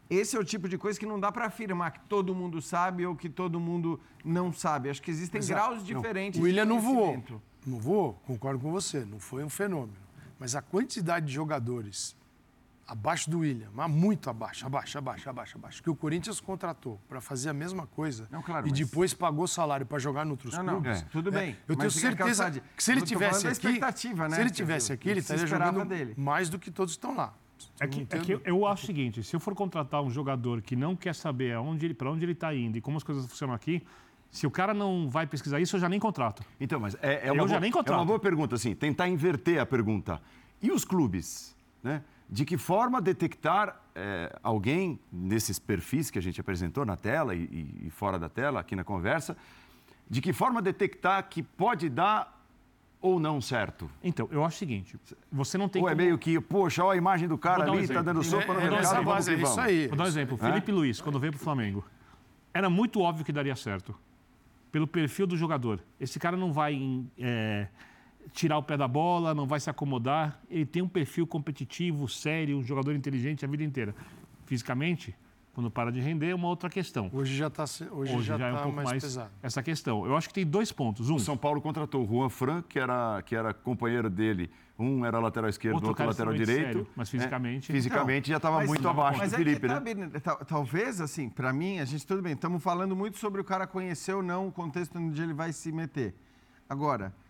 [0.09, 3.05] esse é o tipo de coisa que não dá para afirmar que todo mundo sabe
[3.05, 4.89] ou que todo mundo não sabe.
[4.89, 5.59] Acho que existem Exato.
[5.59, 6.39] graus diferentes.
[6.39, 6.45] Não.
[6.45, 7.21] O William não voou.
[7.65, 9.03] Não voou, concordo com você.
[9.03, 9.97] Não foi um fenômeno.
[10.39, 12.15] Mas a quantidade de jogadores
[12.87, 17.19] abaixo do William, mas muito abaixo, abaixo, abaixo, abaixo, abaixo, que o Corinthians contratou para
[17.19, 18.79] fazer a mesma coisa não, claro, e mas...
[18.79, 21.01] depois pagou salário para jogar em outros não, clubes.
[21.01, 21.51] Não, é, tudo bem.
[21.51, 24.29] É, eu tenho certeza que, que se ele tivesse aqui, né?
[24.29, 26.13] se ele tivesse aqui, ele estaria jogando dele.
[26.17, 27.33] mais do que todos estão lá.
[27.79, 30.75] É que, é que eu, acho o seguinte: se eu for contratar um jogador que
[30.75, 33.53] não quer saber aonde ele, para onde ele está indo e como as coisas funcionam
[33.53, 33.83] aqui,
[34.31, 36.43] se o cara não vai pesquisar isso, eu já nem contrato.
[36.59, 40.21] Então, mas é, é uma, boa, é uma boa pergunta, assim, tentar inverter a pergunta.
[40.61, 41.55] E os clubes?
[41.83, 42.03] Né?
[42.29, 47.85] De que forma detectar é, alguém nesses perfis que a gente apresentou na tela e,
[47.85, 49.37] e, fora da tela, aqui na conversa,
[50.09, 52.37] de que forma detectar que pode dar
[53.01, 53.89] ou não certo?
[54.03, 54.99] Então, eu acho o seguinte,
[55.31, 58.01] você não tem Ou é meio que, poxa, olha a imagem do cara ali, está
[58.01, 59.49] dando sopa no mercado, vamos que vamos.
[59.51, 59.87] Isso aí.
[59.87, 60.45] Vou dar um exemplo, é?
[60.49, 61.85] Felipe Luiz, quando veio para o Flamengo,
[62.53, 63.95] era muito óbvio que daria certo,
[64.71, 65.79] pelo perfil do jogador.
[65.99, 67.05] Esse cara não vai...
[67.17, 67.67] É,
[68.33, 70.41] tirar o pé da bola, não vai se acomodar.
[70.49, 73.95] Ele tem um perfil competitivo, sério, um jogador inteligente a vida inteira.
[74.45, 75.15] Fisicamente,
[75.57, 77.09] quando para de render, é uma outra questão.
[77.11, 79.31] Hoje já está hoje, hoje já, já é um tá pouco mais, mais, pesado.
[79.41, 80.05] essa questão.
[80.05, 81.09] Eu acho que tem dois pontos.
[81.09, 84.51] Um, o São Paulo contratou o Juan Fran, que era, que era companheiro dele.
[84.77, 86.61] Um era lateral esquerdo, outro, outro lateral direito.
[86.61, 87.71] Sério, mas fisicamente.
[87.71, 89.81] É, fisicamente já estava muito abaixo mas do é Felipe, né?
[90.47, 94.13] Talvez, assim, para mim, a gente, tudo bem, estamos falando muito sobre o cara conhecer
[94.13, 96.13] ou não o contexto onde ele vai se meter.
[96.69, 97.26] Agora, é,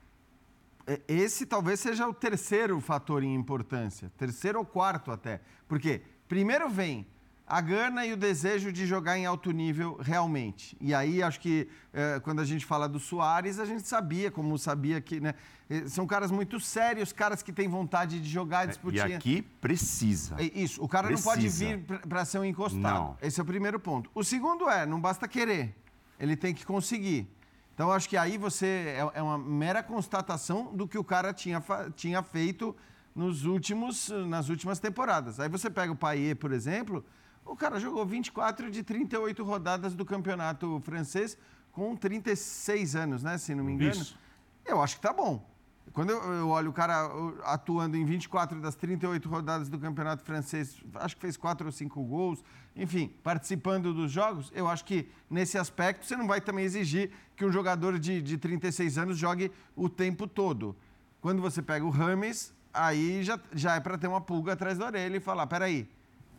[1.08, 5.41] esse talvez seja o terceiro fator em importância, terceiro ou quarto até.
[5.67, 7.06] Porque primeiro vem
[7.47, 10.76] a gana e o desejo de jogar em alto nível realmente.
[10.82, 14.58] E aí acho que é, quando a gente fala do Soares, a gente sabia, como
[14.58, 15.34] sabia que né,
[15.69, 19.10] é, são caras muito sérios, caras que têm vontade de jogar e disputar.
[19.10, 20.36] E aqui precisa.
[20.38, 21.30] É isso, o cara precisa.
[21.30, 22.82] não pode vir para ser um encostado.
[22.82, 23.17] Não.
[23.21, 24.12] Esse é o primeiro ponto.
[24.13, 25.73] O segundo é, não basta querer,
[26.19, 27.30] ele tem que conseguir.
[27.77, 31.63] Então, acho que aí você é, é uma mera constatação do que o cara tinha,
[31.95, 32.75] tinha feito
[33.13, 35.39] nos últimos, nas últimas temporadas.
[35.39, 37.05] Aí você pega o Payet, por exemplo,
[37.45, 41.37] o cara jogou 24 de 38 rodadas do campeonato francês
[41.71, 43.37] com 36 anos, né?
[43.37, 43.91] Se não me engano.
[43.91, 44.17] Isso.
[44.65, 45.47] Eu acho que tá bom.
[45.93, 47.10] Quando eu, olho o cara
[47.43, 52.04] atuando em 24 das 38 rodadas do Campeonato Francês, acho que fez 4 ou 5
[52.04, 52.43] gols,
[52.76, 57.45] enfim, participando dos jogos, eu acho que nesse aspecto você não vai também exigir que
[57.45, 60.76] um jogador de, de 36 anos jogue o tempo todo.
[61.19, 64.86] Quando você pega o Rames, aí já, já é para ter uma pulga atrás da
[64.86, 65.89] orelha e falar: peraí,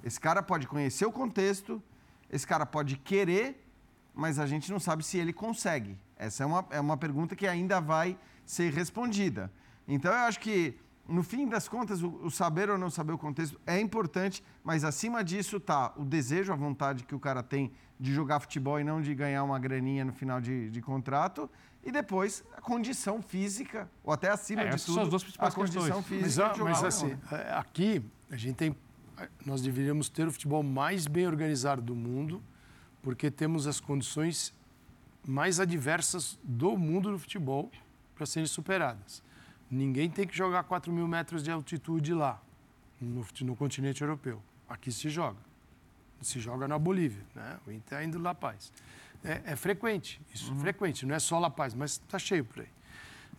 [0.04, 1.82] esse cara pode conhecer o contexto,
[2.30, 3.64] esse cara pode querer,
[4.14, 5.98] mas a gente não sabe se ele consegue.
[6.16, 8.16] Essa é uma, é uma pergunta que ainda vai
[8.48, 9.52] ser respondida.
[9.86, 10.74] Então, eu acho que,
[11.06, 14.84] no fim das contas, o, o saber ou não saber o contexto é importante, mas
[14.84, 18.84] acima disso está o desejo, a vontade que o cara tem de jogar futebol e
[18.84, 21.48] não de ganhar uma graninha no final de, de contrato.
[21.84, 25.52] E depois a condição física, ou até acima é, de tudo, são as duas principais
[25.52, 26.06] a condição questões.
[26.06, 26.48] física.
[26.48, 28.76] Mas, mas assim, é, aqui a gente tem,
[29.44, 32.42] nós deveríamos ter o futebol mais bem organizado do mundo,
[33.02, 34.54] porque temos as condições
[35.26, 37.70] mais adversas do mundo do futebol
[38.18, 39.22] para serem superadas.
[39.70, 42.42] Ninguém tem que jogar 4 mil metros de altitude lá,
[43.00, 44.42] no, no, continente europeu.
[44.68, 45.38] Aqui se joga.
[46.20, 47.58] Se joga na Bolívia, né?
[47.64, 48.72] o Inter ainda La Paz.
[49.22, 50.58] É, é frequente, isso uhum.
[50.58, 52.68] é frequente, não é só La Paz, mas está cheio por aí.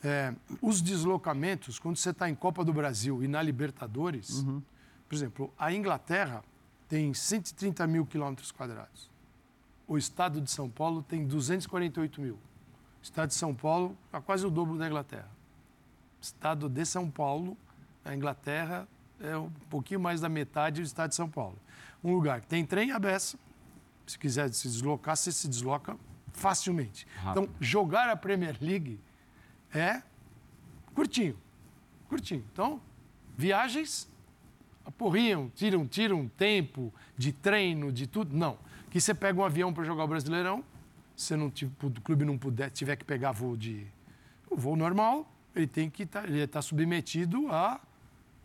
[0.02, 4.62] É, os deslocamentos, quando você está em Copa do Brasil e na Libertadores, uhum.
[5.10, 6.42] por exemplo, a Inglaterra
[6.88, 9.10] tem 130 mil quilômetros quadrados.
[9.86, 12.40] O estado de São Paulo tem 248 mil.
[13.10, 15.28] O estado de São Paulo é quase o dobro da Inglaterra.
[16.20, 17.58] O estado de São Paulo,
[18.06, 18.88] a Inglaterra
[19.20, 21.58] é um pouquinho mais da metade do estado de São Paulo.
[22.04, 23.40] Um lugar que tem trem a beça,
[24.06, 25.98] se quiser se deslocar, você se desloca
[26.34, 27.08] facilmente.
[27.16, 27.32] Rápido.
[27.32, 29.00] Então, jogar a Premier League
[29.74, 30.04] é
[30.94, 31.36] curtinho,
[32.08, 32.46] curtinho.
[32.54, 32.80] Então,
[33.36, 34.08] viagens
[34.86, 38.38] aporriam, tiram, tiram tempo de treino, de tudo.
[38.38, 38.60] Não.
[38.92, 40.64] Que você pega um avião para jogar o Brasileirão,
[41.20, 43.86] se não, tipo, o clube não puder, tiver que pegar voo de
[44.50, 47.82] o voo normal, ele tem que tá, ele está submetido a,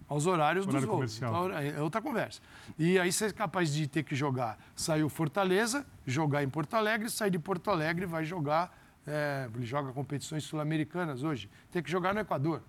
[0.08, 1.16] aos horários Horário dos voos.
[1.16, 2.40] Então, é outra conversa.
[2.76, 7.08] E aí você é capaz de ter que jogar, saiu Fortaleza, jogar em Porto Alegre,
[7.08, 12.12] sair de Porto Alegre vai jogar, é, ele joga competições sul-americanas hoje, tem que jogar
[12.12, 12.60] no Equador.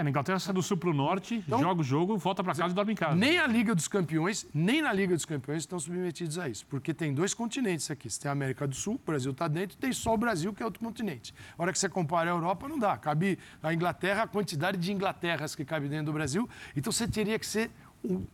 [0.00, 2.54] É, na Inglaterra sai do sul para o norte, então, joga o jogo, volta para
[2.54, 3.14] casa e dorme em casa.
[3.14, 6.64] Nem a Liga dos Campeões, nem na Liga dos Campeões estão submetidos a isso.
[6.66, 8.08] Porque tem dois continentes aqui.
[8.08, 10.62] Você tem a América do Sul, o Brasil está dentro, tem só o Brasil, que
[10.62, 11.34] é outro continente.
[11.58, 12.96] A hora que você compara a Europa, não dá.
[12.96, 16.48] Cabe a Inglaterra, a quantidade de Inglaterras que cabe dentro do Brasil.
[16.74, 17.70] Então você teria que ser
[18.02, 18.26] o,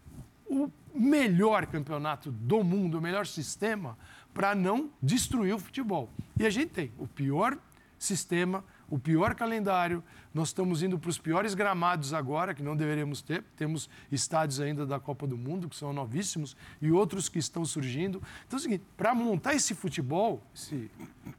[0.48, 3.98] o melhor campeonato do mundo, o melhor sistema,
[4.32, 6.12] para não destruir o futebol.
[6.38, 7.58] E a gente tem o pior
[7.98, 10.02] sistema o pior calendário.
[10.32, 13.42] Nós estamos indo para os piores gramados agora, que não deveríamos ter.
[13.56, 18.22] Temos estádios ainda da Copa do Mundo, que são novíssimos, e outros que estão surgindo.
[18.46, 20.90] Então é o seguinte: para montar esse futebol, esse,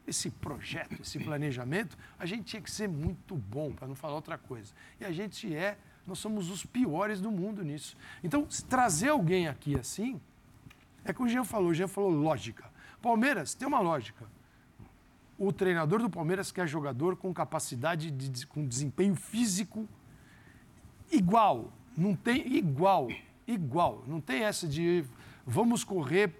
[0.06, 4.36] esse projeto, esse planejamento, a gente tinha que ser muito bom, para não falar outra
[4.36, 4.72] coisa.
[5.00, 7.96] E a gente é, nós somos os piores do mundo nisso.
[8.22, 10.20] Então, trazer alguém aqui assim,
[11.04, 12.68] é que o Jean falou, o Jean falou lógica.
[13.00, 14.26] Palmeiras tem uma lógica
[15.38, 19.88] o treinador do Palmeiras quer jogador com capacidade, de, com desempenho físico
[21.10, 21.72] igual.
[21.96, 23.08] Não tem igual,
[23.46, 24.02] igual.
[24.06, 25.04] Não tem essa de
[25.46, 26.32] vamos correr,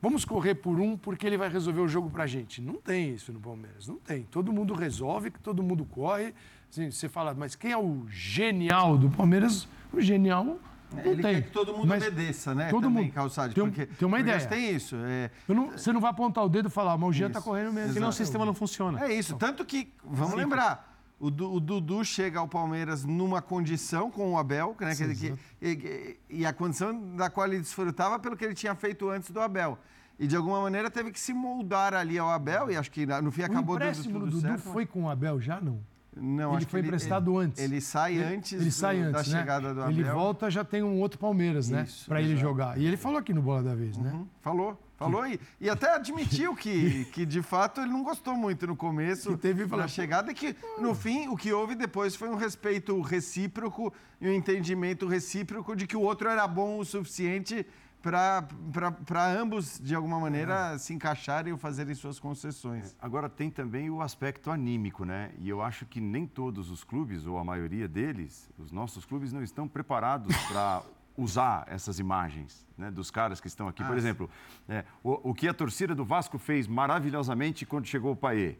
[0.00, 2.60] vamos correr por um porque ele vai resolver o jogo pra gente.
[2.60, 4.24] Não tem isso no Palmeiras, não tem.
[4.24, 6.34] Todo mundo resolve, todo mundo corre.
[6.70, 9.66] Assim, você fala, mas quem é o genial do Palmeiras?
[9.92, 10.58] O genial
[11.04, 11.34] ele tem.
[11.34, 12.68] quer que todo mundo mas obedeça, né?
[12.70, 13.12] Todo Também, mundo.
[13.12, 14.46] Calçade, tem, porque, tem uma ideia.
[14.46, 14.96] tem isso.
[14.96, 15.30] É...
[15.48, 17.92] Não, você não vai apontar o dedo e falar, mas o Jean está correndo mesmo.
[17.92, 19.04] Senão o sistema não funciona.
[19.04, 19.36] É isso.
[19.36, 20.36] Tanto que, vamos Sim.
[20.36, 24.94] lembrar, o, o, Dudu chega ao Palmeiras numa condição com o Abel, né?
[24.94, 29.08] Sim, que, e, e, a condição da qual ele desfrutava pelo que ele tinha feito
[29.08, 29.78] antes do Abel.
[30.18, 33.30] E de alguma maneira teve que se moldar ali ao Abel, e acho que no
[33.30, 34.60] fim acabou dando tudo do Dudu certo.
[34.72, 35.80] foi com o Abel já, não?
[36.16, 37.62] Não, ele foi emprestado ele, antes.
[37.62, 39.40] Ele sai antes, ele sai antes da né?
[39.40, 39.92] chegada do Abel.
[39.92, 41.86] Ele volta, já tem um outro Palmeiras, né?
[42.06, 42.78] Para ele jogar.
[42.78, 44.12] E ele falou aqui no Bola da Vez, né?
[44.12, 44.80] Uhum, falou.
[44.96, 49.32] Falou e, e até admitiu que, que, de fato, ele não gostou muito no começo
[49.32, 52.98] que teve na chegada, e que, no fim, o que houve depois foi um respeito
[53.02, 57.66] recíproco e um entendimento recíproco de que o outro era bom o suficiente
[58.06, 60.78] para ambos, de alguma maneira, é.
[60.78, 62.92] se encaixarem ou fazerem suas concessões.
[62.92, 62.96] É.
[63.00, 65.32] Agora, tem também o aspecto anímico, né?
[65.38, 69.32] E eu acho que nem todos os clubes, ou a maioria deles, os nossos clubes,
[69.32, 70.82] não estão preparados para
[71.18, 73.82] usar essas imagens né, dos caras que estão aqui.
[73.82, 74.30] Ah, Por exemplo,
[74.68, 78.56] é, o, o, que a torcida do Vasco fez maravilhosamente quando chegou o Paê.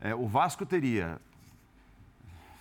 [0.00, 1.20] é, o Vasco teria,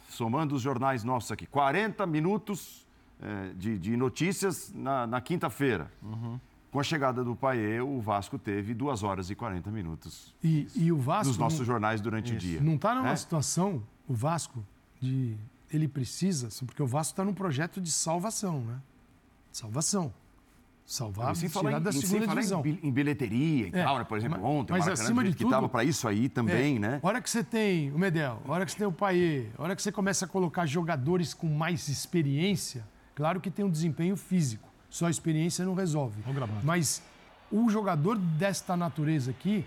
[0.07, 2.87] somando os jornais nossos aqui, 40 minutos
[3.21, 5.91] é, de, de, notícias na, na quinta-feira.
[6.01, 6.39] Uhum.
[6.71, 10.35] Com a chegada do Paê, o Vasco teve 2 horas e 40 minutos.
[10.43, 11.29] E, e o Vasco.
[11.29, 12.35] Dos nossos não, jornais durante isso.
[12.35, 12.61] o dia.
[12.61, 13.15] Não está numa é?
[13.15, 14.63] situação, o Vasco,
[15.01, 15.35] de.
[15.71, 18.79] Ele precisa, porque o Vasco está num projeto de salvação, né?
[19.51, 20.13] Salvação.
[20.89, 22.63] Salvar, sem falar em, da segunda sem divisão.
[22.63, 24.03] Falar em bilheteria e é, tal, né?
[24.03, 26.79] Por exemplo, mas, ontem, mas o acima de que estava para isso aí também, é,
[26.79, 26.99] né?
[27.03, 29.91] Hora que você tem o Medel, hora que você tem o a hora que você
[29.91, 32.83] começa a colocar jogadores com mais experiência,
[33.19, 34.69] claro que tem um desempenho físico.
[34.89, 36.21] Só a experiência não resolve.
[36.63, 37.03] Mas
[37.51, 39.65] o jogador desta natureza aqui,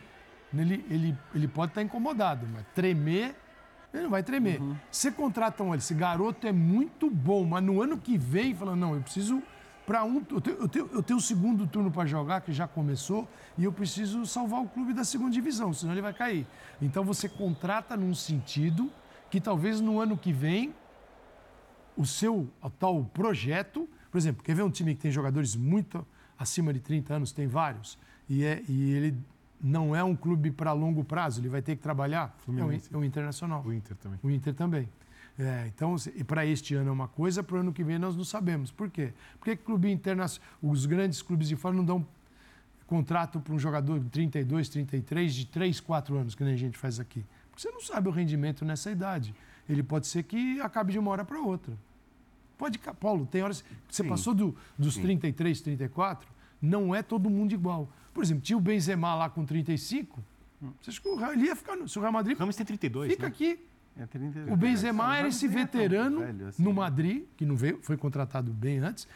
[0.57, 3.37] ele, ele, ele pode estar incomodado, mas tremer,
[3.93, 4.59] ele não vai tremer.
[4.59, 4.75] Uhum.
[4.91, 8.95] Você contrata um, esse garoto é muito bom, mas no ano que vem, fala, não,
[8.95, 9.43] eu preciso
[9.87, 10.25] para um.
[10.31, 13.65] Eu tenho, eu, tenho, eu tenho o segundo turno para jogar, que já começou, e
[13.65, 16.47] eu preciso salvar o clube da segunda divisão, senão ele vai cair.
[16.81, 18.91] Então você contrata num sentido
[19.31, 20.75] que talvez no ano que vem
[21.97, 26.07] o seu o tal projeto por exemplo, quer ver um time que tem jogadores muito
[26.39, 29.17] acima de 30 anos, tem vários, e, é, e ele
[29.59, 32.37] não é um clube para longo prazo, ele vai ter que trabalhar?
[32.47, 33.63] É o, é o, Internacional.
[33.65, 34.19] O Inter também.
[34.23, 34.87] O Inter também.
[35.39, 38.15] É, então, e para este ano é uma coisa, para o ano que vem nós
[38.15, 38.71] não sabemos.
[38.71, 39.15] Por quê?
[39.39, 42.07] Porque clube internacional, os grandes clubes de fora não dão
[42.87, 46.77] contrato para um jogador de 32, 33, de 3, 4 anos, que nem a gente
[46.77, 47.25] faz aqui.
[47.51, 49.35] Porque você não sabe o rendimento nessa idade.
[49.73, 51.77] Ele pode ser que acabe de uma hora para outra.
[52.59, 53.65] Pode, Paulo, tem horas.
[53.89, 54.09] Você Sim.
[54.09, 55.03] passou do, dos Sim.
[55.03, 56.29] 33, 34,
[56.61, 57.89] não é todo mundo igual.
[58.13, 60.23] Por exemplo, tinha o Benzema lá com 35.
[60.81, 61.89] Você acha que o Real, ele ia ficar no.
[61.89, 62.39] Se o Real Madrid.
[62.39, 63.11] Ramos tem 32.
[63.11, 63.29] Fica né?
[63.29, 63.59] aqui.
[63.97, 64.53] É 32.
[64.53, 68.79] O Benzema era esse veterano velho, assim, no Madrid, que não veio, foi contratado bem
[68.79, 69.09] antes.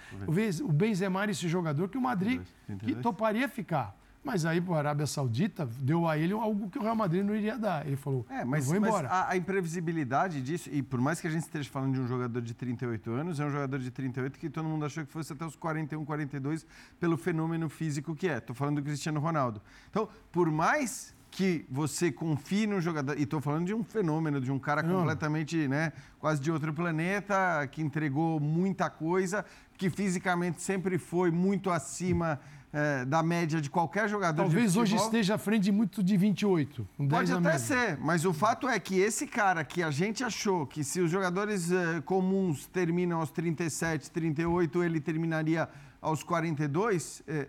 [0.62, 2.96] O Benzema era esse jogador que o Madrid 32.
[2.96, 3.96] que toparia ficar.
[4.26, 7.56] Mas aí a Arábia Saudita deu a ele algo que o Real Madrid não iria
[7.56, 7.86] dar.
[7.86, 9.08] Ele falou, é, mas, vou embora.
[9.08, 12.08] Mas a, a, imprevisibilidade disso, e por mais que a gente esteja falando de um
[12.08, 15.32] jogador de 38 anos, é um jogador de 38 que todo mundo achou que fosse
[15.32, 16.66] até os 41, 42
[16.98, 18.38] pelo fenômeno físico que é.
[18.38, 19.62] Estou falando do Cristiano Ronaldo.
[19.88, 24.50] Então, por mais que você confie no jogador, e estou falando de um fenômeno, de
[24.50, 24.96] um cara não.
[24.96, 29.44] completamente, né, quase de outro planeta, que entregou muita coisa,
[29.76, 32.40] que fisicamente sempre foi muito acima
[32.72, 36.16] é, da média de qualquer jogador Talvez de hoje esteja à frente de muito de
[36.16, 36.86] 28.
[36.98, 40.66] Um Pode até ser, mas o fato é que esse cara que a gente achou
[40.66, 45.68] que se os jogadores é, comuns terminam aos 37, 38, ele terminaria
[46.00, 47.48] aos 42, é,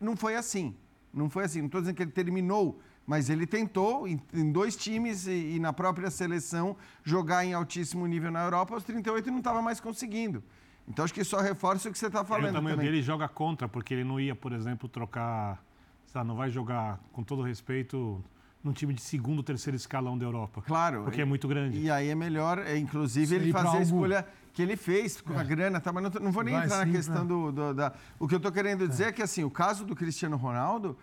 [0.00, 0.74] não foi assim.
[1.12, 1.60] Não foi assim.
[1.60, 4.20] Não estou dizendo que ele terminou, mas ele tentou em,
[4.52, 9.28] dois times e, e na própria seleção jogar em altíssimo nível na Europa aos 38
[9.28, 10.42] e não estava mais conseguindo.
[10.88, 12.46] Então acho que só reforça o que você está falando.
[12.46, 12.90] E o tamanho também.
[12.90, 15.62] dele joga contra, porque ele não ia, por exemplo, trocar.
[16.06, 18.22] Sabe, não vai jogar, com todo respeito,
[18.62, 20.62] num time de segundo, terceiro escalão da Europa.
[20.62, 21.02] Claro.
[21.02, 21.78] Porque é muito grande.
[21.78, 25.40] E aí é melhor, é, inclusive, ele fazer a escolha que ele fez com é.
[25.40, 25.92] a grana, tá?
[25.92, 27.28] Mas não, não vou nem vai entrar sim, na questão né?
[27.28, 27.92] do, do, da.
[28.18, 29.08] O que eu estou querendo dizer é.
[29.08, 30.96] é que assim, o caso do Cristiano Ronaldo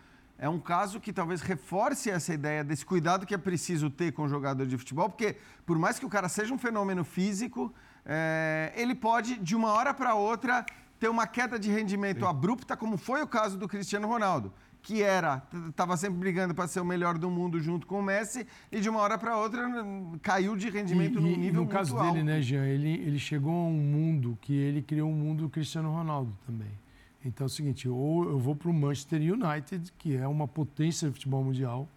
[0.43, 4.23] é um caso que talvez reforce essa ideia desse cuidado que é preciso ter com
[4.23, 7.73] o jogador de futebol, porque por mais que o cara seja um fenômeno físico,
[8.05, 10.65] é, ele pode, de uma hora para outra,
[10.99, 12.25] ter uma queda de rendimento Sim.
[12.25, 14.51] abrupta, como foi o caso do Cristiano Ronaldo,
[14.81, 18.45] que era estava sempre brigando para ser o melhor do mundo junto com o Messi,
[18.69, 19.65] e de uma hora para outra
[20.21, 22.15] caiu de rendimento e, num nível no caso alto.
[22.15, 25.49] dele, né, Jean, ele, ele chegou a um mundo que ele criou um mundo do
[25.49, 26.82] Cristiano Ronaldo também.
[27.25, 31.07] Então é o seguinte, ou eu vou para o Manchester United, que é uma potência
[31.07, 31.87] do futebol mundial,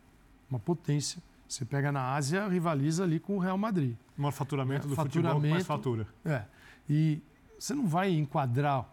[0.48, 3.96] uma potência, você pega na Ásia, rivaliza ali com o Real Madrid.
[4.16, 6.06] O maior faturamento é, do faturamento, futebol mais fatura.
[6.24, 6.44] É.
[6.88, 7.20] E
[7.58, 8.88] você não vai enquadrar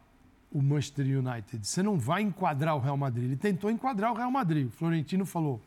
[0.52, 3.26] o Manchester United, você não vai enquadrar o Real Madrid.
[3.26, 4.67] Ele tentou enquadrar o Real Madrid.
[4.67, 5.62] O Florentino falou,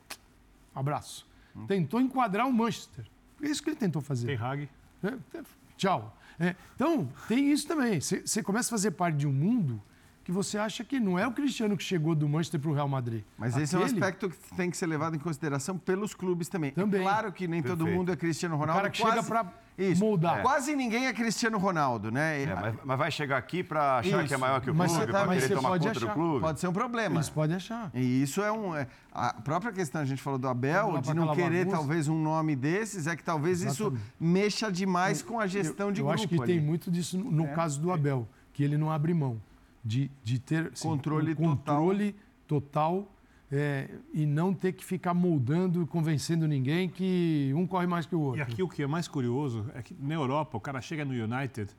[0.74, 1.26] abraço.
[1.54, 1.66] Hum.
[1.66, 3.04] Tentou enquadrar o Manchester.
[3.42, 4.26] É isso que ele tentou fazer.
[4.26, 4.68] Tem Hag.
[5.02, 5.42] É,
[5.76, 6.16] tchau.
[6.38, 8.00] É, então, tem isso também.
[8.00, 9.80] Você começa a fazer parte de um mundo
[10.26, 12.88] que você acha que não é o Cristiano que chegou do Manchester para o Real
[12.88, 13.22] Madrid.
[13.38, 13.62] Mas Aquele...
[13.62, 16.72] esse é um aspecto que tem que ser levado em consideração pelos clubes também.
[16.72, 17.00] também.
[17.00, 17.84] É claro que nem Perfeito.
[17.84, 18.72] todo mundo é Cristiano Ronaldo.
[18.72, 19.18] O cara que quase...
[19.18, 20.00] chega para isso.
[20.00, 20.40] moldar.
[20.40, 20.42] É.
[20.42, 22.42] Quase ninguém é Cristiano Ronaldo, né?
[22.42, 24.26] É, mas, mas, vai chegar aqui para achar isso.
[24.26, 26.00] que é maior que o mas clube, para querer tomar conta achar.
[26.00, 26.40] do clube.
[26.40, 27.14] Pode ser um problema.
[27.14, 27.90] Eles podem achar.
[27.94, 28.74] E isso é um...
[28.74, 31.76] É, a própria questão, a gente falou do Abel, de não querer bagunça.
[31.76, 34.02] talvez um nome desses, é que talvez Exatamente.
[34.02, 36.54] isso mexa demais com a gestão eu, de eu grupo Eu acho que ali.
[36.54, 37.54] tem muito disso no, no é.
[37.54, 39.40] caso do Abel, que ele não abre mão
[39.86, 42.12] de, de ter controle, um controle
[42.46, 43.12] total, total
[43.50, 48.14] é, e não ter que ficar moldando e convencendo ninguém que um corre mais que
[48.14, 48.40] o outro.
[48.40, 51.12] E aqui o que é mais curioso é que na Europa o cara chega no
[51.12, 51.70] United,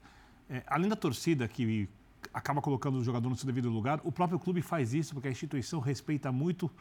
[0.50, 1.90] é, além da torcida que
[2.34, 5.32] acaba colocando o jogador no seu devido lugar, o próprio clube faz isso porque a
[5.32, 6.72] instituição respeita muito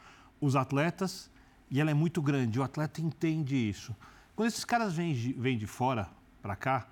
[0.41, 1.31] os atletas
[1.71, 2.61] e ela é muito grande.
[2.61, 3.95] O atleta entende isso.
[4.37, 6.09] Quando esses caras vêm, de- vêm de fora
[6.41, 6.87] para cá,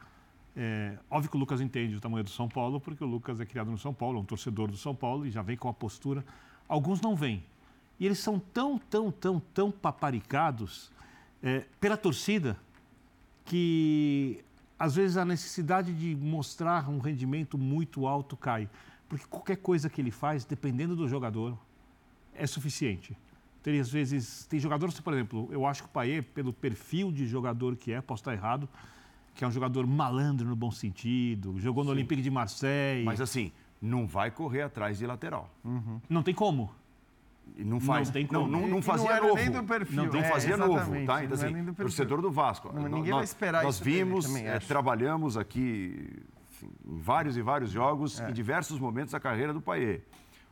[0.57, 3.47] é, óbvio que o Lucas entende o tamanho do São Paulo, porque o Lucas é
[3.47, 5.75] criado no São Paulo, é um torcedor do São Paulo e já vem com a
[5.75, 6.25] postura.
[6.69, 7.45] Alguns não vêm.
[7.99, 10.93] E eles são tão, tão, tão, tão paparicados
[11.43, 12.57] é, pela torcida
[13.45, 14.45] que
[14.79, 18.69] às vezes a necessidade de mostrar um rendimento muito alto cai.
[19.09, 21.59] Porque qualquer coisa que ele faz, dependendo do jogador,
[22.35, 23.17] é suficiente.
[23.63, 27.27] Tem, às vezes, tem jogadores, por exemplo, eu acho que o Paê, pelo perfil de
[27.27, 28.69] jogador que é, posso estar errado,
[29.35, 33.05] que é um jogador malandro no bom sentido, jogou no Olympique de Marseille.
[33.05, 35.51] Mas assim, não vai correr atrás de lateral.
[36.09, 36.71] Não tem como.
[37.57, 38.09] E não faz.
[38.11, 38.53] tem não, como.
[38.53, 39.37] não, não e fazia não era novo.
[39.37, 41.23] nem do perfil, Não, é, fazia novo, tá?
[41.23, 41.75] Então, não é assim, do perfil.
[41.77, 42.73] torcedor do Vasco.
[42.73, 44.67] Não, ninguém nós, vai esperar Nós isso dele, vimos, também acho.
[44.67, 46.11] trabalhamos aqui
[46.51, 48.31] enfim, em vários e vários jogos, É.
[48.31, 50.01] em diversos momentos da carreira do Paê.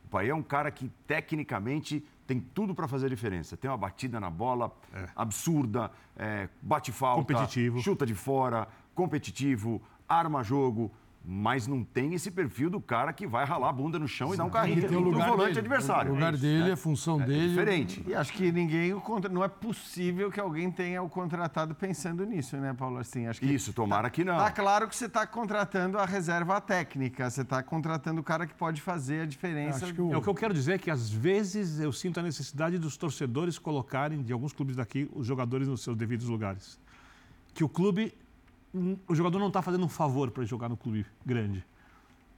[0.05, 3.57] O Paê é um cara que, tecnicamente, tem tudo para fazer diferença.
[3.57, 4.73] Tem uma batida na bola
[5.15, 7.81] absurda, eh, bate falta, Competitivo.
[7.81, 10.91] chuta de fora, competitivo, arma jogo.
[11.25, 14.37] Mas não tem esse perfil do cara que vai ralar a bunda no chão e
[14.37, 15.61] dar um carrinho Tem o lugar volante dele.
[15.61, 16.11] adversário.
[16.11, 16.73] O lugar É dele, né?
[16.73, 17.49] a função É dele.
[17.51, 18.05] diferente.
[18.09, 19.31] E acho que ninguém o contra...
[19.33, 22.99] não é possível que alguém tenha o contratado pensando nisso, né, Paulo?
[22.99, 24.37] Assim, acho que Isso, tomara que não.
[24.37, 28.55] Tá claro que você está contratando a reserva técnica, você está contratando o cara que
[28.55, 29.85] pode fazer a diferença.
[29.85, 32.19] Acho que o- É, o que eu quero dizer é que às vezes eu sinto
[32.19, 36.81] a necessidade dos torcedores colocarem, de alguns clubes daqui, os jogadores nos seus devidos lugares.
[37.55, 38.13] Que o clube,
[39.07, 41.65] o jogador não está fazendo um favor para jogar no clube grande.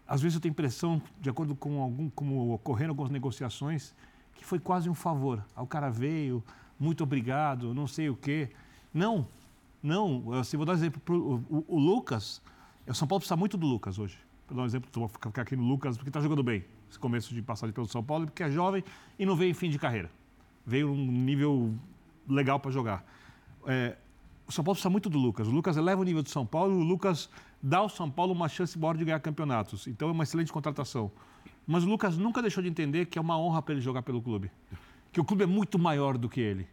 [0.07, 3.95] Às vezes eu tenho impressão, de acordo com algum, como ocorreram algumas negociações,
[4.35, 5.45] que foi quase um favor.
[5.57, 6.43] Aí o cara veio,
[6.79, 8.51] muito obrigado, não sei o quê.
[8.93, 9.27] Não,
[9.83, 10.33] não.
[10.35, 11.01] Assim, vou dar um exemplo.
[11.01, 12.43] Pro, o, o- Lucas,
[12.87, 14.19] o São Paulo precisa muito do Lucas hoje.
[14.49, 16.65] Vou dar um exemplo, vou ficar aqui no Lucas, porque está jogando bem.
[16.91, 18.85] Esse começo de passagem pelo São Paulo, porque é jovem
[19.19, 20.11] e não veio em fim de carreira.
[20.67, 21.75] Veio num nível
[22.29, 23.05] legal para jogar.
[23.67, 23.97] É,
[24.47, 25.49] o São Paulo precisa muito do Lucas.
[25.49, 27.31] O Lucas eleva o nível do São Paulo e o Lucas
[27.63, 29.87] dá ao São Paulo uma chance maior de ganhar campeonatos.
[29.87, 31.11] Então é uma excelente contratação.
[31.67, 34.21] Mas o Lucas nunca deixou de entender que é uma honra para ele jogar pelo
[34.21, 34.51] clube.
[35.11, 36.67] Que o clube é muito maior do que ele.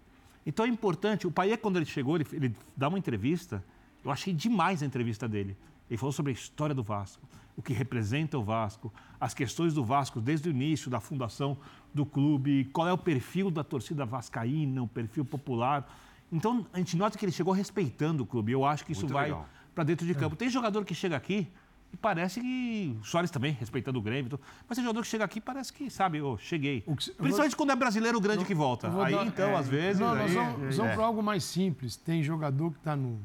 [0.45, 1.25] Então é importante.
[1.25, 3.63] O Paier, quando ele chegou, ele, ele dá uma entrevista.
[4.03, 5.55] Eu achei demais a entrevista dele.
[5.89, 7.21] Ele falou sobre a história do Vasco,
[7.55, 11.57] o que representa o Vasco, as questões do Vasco desde o início da fundação
[11.93, 15.85] do clube, qual é o perfil da torcida vascaína, o perfil popular.
[16.31, 18.51] Então a gente nota que ele chegou respeitando o clube.
[18.51, 19.29] Eu acho que isso Muito vai
[19.75, 20.35] para dentro de campo.
[20.35, 21.47] Tem jogador que chega aqui
[21.93, 22.97] e parece que.
[23.01, 24.39] O Soares também, respeitando o Grêmio.
[24.67, 26.83] Mas tem jogador que chega aqui e parece que, sabe, ô, cheguei.
[26.99, 28.89] Se- Principalmente quando é brasileiro grande que volta.
[28.89, 29.99] vou Aí dar- então, é, às vezes.
[29.99, 31.95] Não, nós vamos, vamos para algo mais simples.
[31.97, 33.19] Tem jogador que está no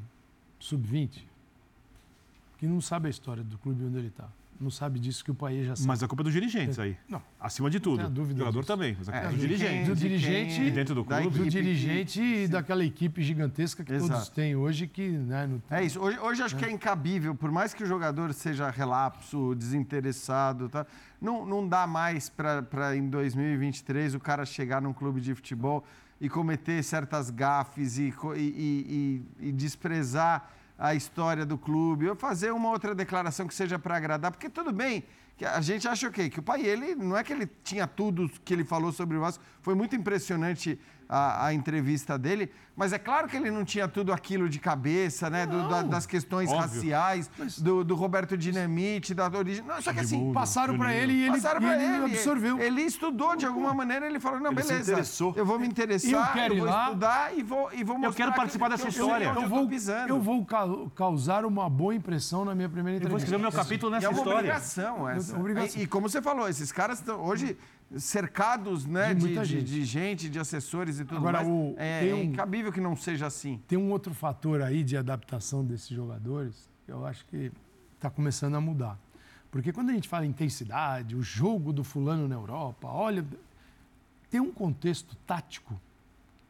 [0.58, 1.22] sub-20
[2.58, 4.28] que não sabe a história do clube onde ele está.
[4.60, 5.86] Não sabe disso que o país já sabe.
[5.88, 6.96] Mas a culpa é dos dirigentes aí.
[7.08, 7.20] Não.
[7.38, 8.08] Acima de tudo.
[8.08, 8.72] dúvida o jogador disso.
[8.72, 9.88] também, mas a culpa é É, quem- dirigentes.
[9.88, 11.28] do dirigente E dentro do clube.
[11.28, 14.30] do dirigente que- e daquela equipe gigantesca que todos Exato.
[14.32, 16.00] têm hoje que né, não É isso.
[16.00, 20.86] Hoje, hoje acho que é incabível, por mais que o jogador seja relapso, desinteressado, tá?
[21.20, 25.84] não, não dá mais para em 2023 o cara chegar num clube de futebol
[26.20, 32.14] e cometer certas gafes e, e- e- e- e desprezar a história do clube, ou
[32.14, 35.04] fazer uma outra declaração que seja para agradar, porque tudo bem.
[35.36, 36.28] Que A gente acha o quê?
[36.30, 39.20] Que o pai, ele não é que ele tinha tudo que ele falou sobre o
[39.20, 40.78] Vasco, foi muito impressionante
[41.08, 45.30] a, a entrevista dele, mas é claro que ele não tinha tudo aquilo de cabeça,
[45.30, 45.46] né?
[45.46, 46.62] do- da- das questões óbvio.
[46.62, 49.64] raciais, do, do Roberto Dinamite, da origem.
[49.64, 52.58] Não, só que assim, passaram para ele e ele, passaram e ele ele, absorveu.
[52.60, 54.90] Ele estudou de alguma maneira, ele falou: não, Ele se beleza.
[54.92, 55.32] interessou.
[55.36, 56.84] Eu vou me interessar, Eu quero ir vou lá.
[56.86, 58.16] estudar e vou, e vou mostrar.
[58.16, 59.24] quero que- participar que dessa eu sei história.
[59.26, 60.08] Eu eu vou, pisando.
[60.08, 60.66] eu vou ca-
[60.96, 63.26] causar uma boa impressão na minha primeira Eu vou entrevista.
[63.36, 64.38] escrever meu capítulo nessa é uma história.
[64.40, 65.25] obrigação essa.
[65.34, 65.80] Obrigação.
[65.80, 67.56] E, e como você falou, esses caras estão hoje
[67.96, 69.64] cercados né, De de, gente.
[69.64, 71.48] de gente, de assessores e tudo Agora, mais.
[71.48, 73.60] o- é, é um- incabível que não seja assim.
[73.68, 77.50] Tem um outro fator aí de adaptação desses jogadores que eu acho que
[77.94, 78.98] está começando a mudar.
[79.50, 83.24] Porque quando a gente fala em intensidade, o jogo do fulano na Europa, olha,
[84.28, 85.80] tem um contexto tático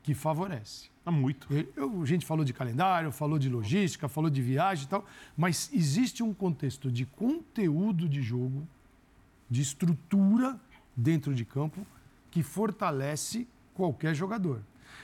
[0.06, 0.88] que favorece.
[1.04, 1.48] Há muito.
[1.74, 5.04] Eu- a gente falou de calendário, falou de logística, falou de viagem e tal,
[5.36, 8.68] mas existe um contexto de conteúdo de jogo,
[9.50, 10.60] de estrutura
[10.96, 11.84] dentro de campo,
[12.30, 14.60] que fortalece qualquer jogador.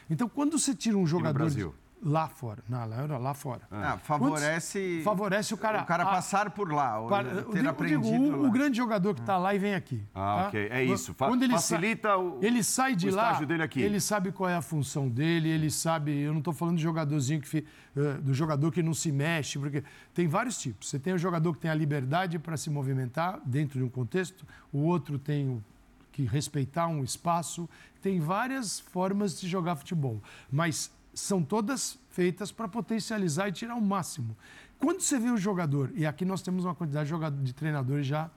[0.09, 1.75] Então, quando você tira um jogador Brasil?
[2.05, 6.51] Lá fora, não, lá, lá fora, Ah, favorece, favorece o cara, o cara a- passar
[6.51, 8.49] por lá, ou para- ter digo- aprendido digo, o, lá.
[8.49, 10.03] o grande jogador que está lá e vem aqui.
[10.15, 10.49] Ah, tá?
[10.49, 10.69] ok.
[10.71, 11.15] É isso.
[11.15, 13.81] Fa- Quando ele facilita sa- o- Ele sai de o lá, estágio dele aqui.
[13.81, 16.11] ele sabe qual é a função dele, ele sabe...
[16.23, 17.65] Eu não estou falando de jogadorzinho que...
[17.97, 20.89] eh, do jogador que não se mexe, porque tem vários tipos.
[20.89, 24.45] Você tem o jogador que tem a liberdade para se movimentar dentro de um contexto,
[24.73, 25.63] o outro tem o
[26.11, 27.69] que respeitar um espaço.
[28.03, 30.21] Tem várias formas de jogar futebol.
[30.51, 34.37] Mas são todas feitas para potencializar e tirar o máximo.
[34.79, 37.11] Quando você vê o jogador, e aqui nós temos uma quantidade
[37.43, 38.31] de, treinadores já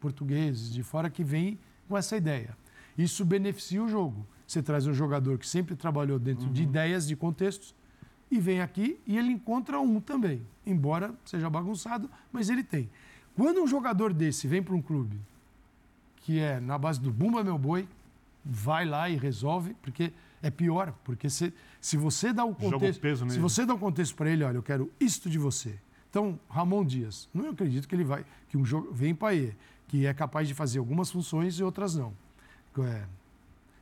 [0.00, 2.56] portugueses de fora que vêm com essa ideia.
[2.96, 4.26] Isso beneficia o jogo.
[4.46, 6.52] Você traz um jogador que sempre trabalhou dentro uhum.
[6.52, 7.74] de ideias, de contextos,
[8.30, 10.42] e vem aqui e ele encontra um também.
[10.66, 12.90] Embora seja bagunçado, mas ele tem.
[13.36, 15.20] Quando um jogador desse vem para um clube
[16.16, 17.88] que é na base do Bumba Meu Boi,
[18.44, 23.38] vai lá e resolve, porque é pior, porque se, se você dá o contexto, se
[23.38, 25.78] você dá um contexto para ele, olha, eu quero isto de você.
[26.10, 29.56] Então, Ramon Dias, não acredito que ele vai, que um jogo vem para ele,
[29.88, 32.12] que é capaz de fazer algumas funções e outras não.
[32.78, 33.04] É,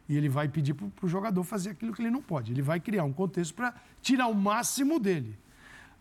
[0.09, 2.53] e ele vai pedir para o jogador fazer aquilo que ele não pode.
[2.53, 5.37] Ele vai criar um contexto para tirar o máximo dele.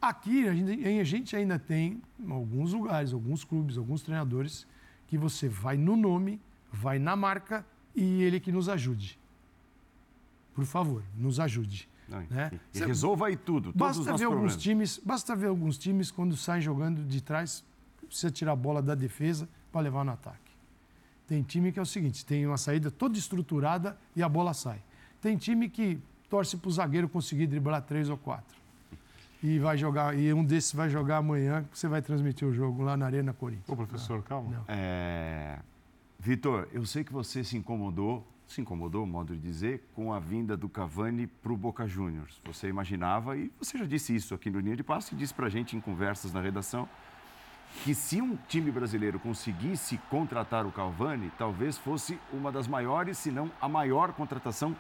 [0.02, 4.68] Aqui a gente, a gente ainda tem alguns lugares, alguns clubes, alguns treinadores
[5.08, 6.40] que você vai no nome,
[6.72, 9.18] vai na marca e ele que nos ajude.
[10.58, 11.88] Por favor, nos ajude.
[12.10, 12.50] Não, né?
[12.74, 13.72] E, e resolva aí tudo.
[13.76, 17.64] Basta ver alguns times, basta ver alguns times quando saem jogando de trás,
[18.08, 20.52] precisa tirar a bola da defesa para levar no ataque.
[21.28, 24.82] Tem time que é o seguinte: tem uma saída toda estruturada e a bola sai.
[25.22, 28.58] Tem time que torce para o zagueiro conseguir driblar três ou quatro.
[29.44, 32.98] E vai jogar, e um desses vai jogar amanhã, você vai transmitir o jogo lá
[32.98, 33.70] na Arena Corinthians.
[33.70, 34.66] Ô, professor, calma.
[34.68, 35.60] É...
[36.18, 40.56] Vitor, eu sei que você se incomodou, se incomodou, modo de dizer, com a vinda
[40.56, 42.40] do Cavani para o Boca Juniors.
[42.46, 45.48] Você imaginava, e você já disse isso aqui no Linha de Passe, e disse para
[45.48, 46.88] a gente em conversas na redação,
[47.84, 53.30] que se um time brasileiro conseguisse contratar o Calvani, talvez fosse uma das maiores, se
[53.30, 54.76] não a maior contratação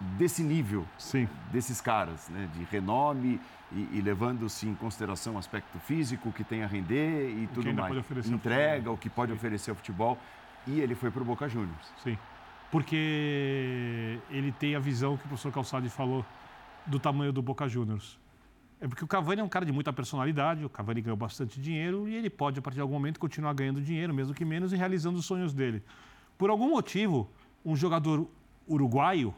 [0.00, 1.28] desse nível, Sim.
[1.52, 2.48] desses caras, né?
[2.54, 7.44] de renome e, e levando-se em consideração o aspecto físico que tem a render e
[7.44, 7.94] o tudo mais.
[8.26, 9.36] Entrega, o que pode Sim.
[9.36, 10.18] oferecer ao futebol.
[10.66, 11.92] E ele foi para o Boca Juniors.
[12.02, 12.18] Sim,
[12.70, 16.24] porque ele tem a visão que o professor Calçade falou
[16.86, 18.18] do tamanho do Boca Juniors.
[18.80, 22.08] É porque o Cavani é um cara de muita personalidade, o Cavani ganhou bastante dinheiro
[22.08, 24.76] e ele pode, a partir de algum momento, continuar ganhando dinheiro, mesmo que menos, e
[24.76, 25.82] realizando os sonhos dele.
[26.38, 27.30] Por algum motivo,
[27.64, 28.26] um jogador
[28.66, 29.34] uruguaio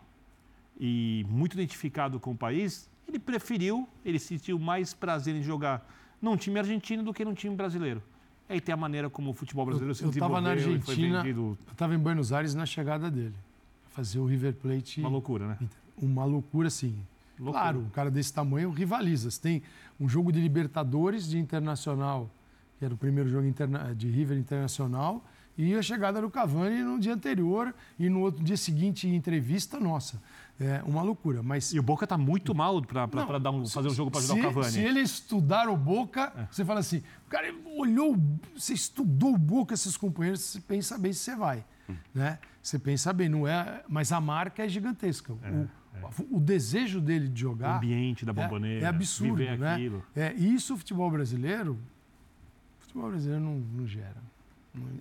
[0.78, 5.84] e muito identificado com o país, ele preferiu, ele sentiu mais prazer em jogar
[6.20, 8.00] num time argentino do que num time brasileiro.
[8.48, 10.36] Aí tem a maneira como o futebol brasileiro eu, se desenvolveu.
[10.36, 13.34] Eu estava na Argentina, eu estava em Buenos Aires na chegada dele.
[13.90, 15.00] Fazer o River Plate...
[15.00, 15.58] Uma loucura, né?
[15.96, 16.96] Uma loucura, sim.
[17.38, 17.62] Loucura.
[17.62, 19.30] Claro, um cara desse tamanho rivaliza.
[19.30, 19.62] Você tem
[19.98, 22.30] um jogo de Libertadores de Internacional,
[22.78, 23.46] que era o primeiro jogo
[23.96, 25.24] de River Internacional,
[25.56, 30.22] e a chegada do Cavani no dia anterior e no outro dia seguinte entrevista nossa.
[30.60, 31.42] É uma loucura.
[31.42, 31.72] Mas...
[31.72, 33.04] E o Boca está muito mal para
[33.50, 34.72] um, fazer um jogo para ajudar se, o Cavani.
[34.72, 36.46] Se ele estudar o Boca, é.
[36.50, 38.16] você fala assim, o cara olhou,
[38.56, 41.64] você estudou o Boca, esses companheiros, você pensa bem se você vai.
[41.88, 41.96] Hum.
[42.14, 42.38] Né?
[42.62, 45.34] Você pensa bem, não é, mas a marca é gigantesca.
[45.42, 45.82] É.
[46.22, 47.74] O, o desejo dele de jogar.
[47.74, 48.80] O ambiente da bomboneira.
[48.80, 49.34] É, é absurdo.
[49.34, 49.74] Viver né?
[49.74, 50.02] aquilo.
[50.14, 51.78] É, isso o futebol brasileiro.
[52.78, 54.22] O futebol brasileiro não, não gera.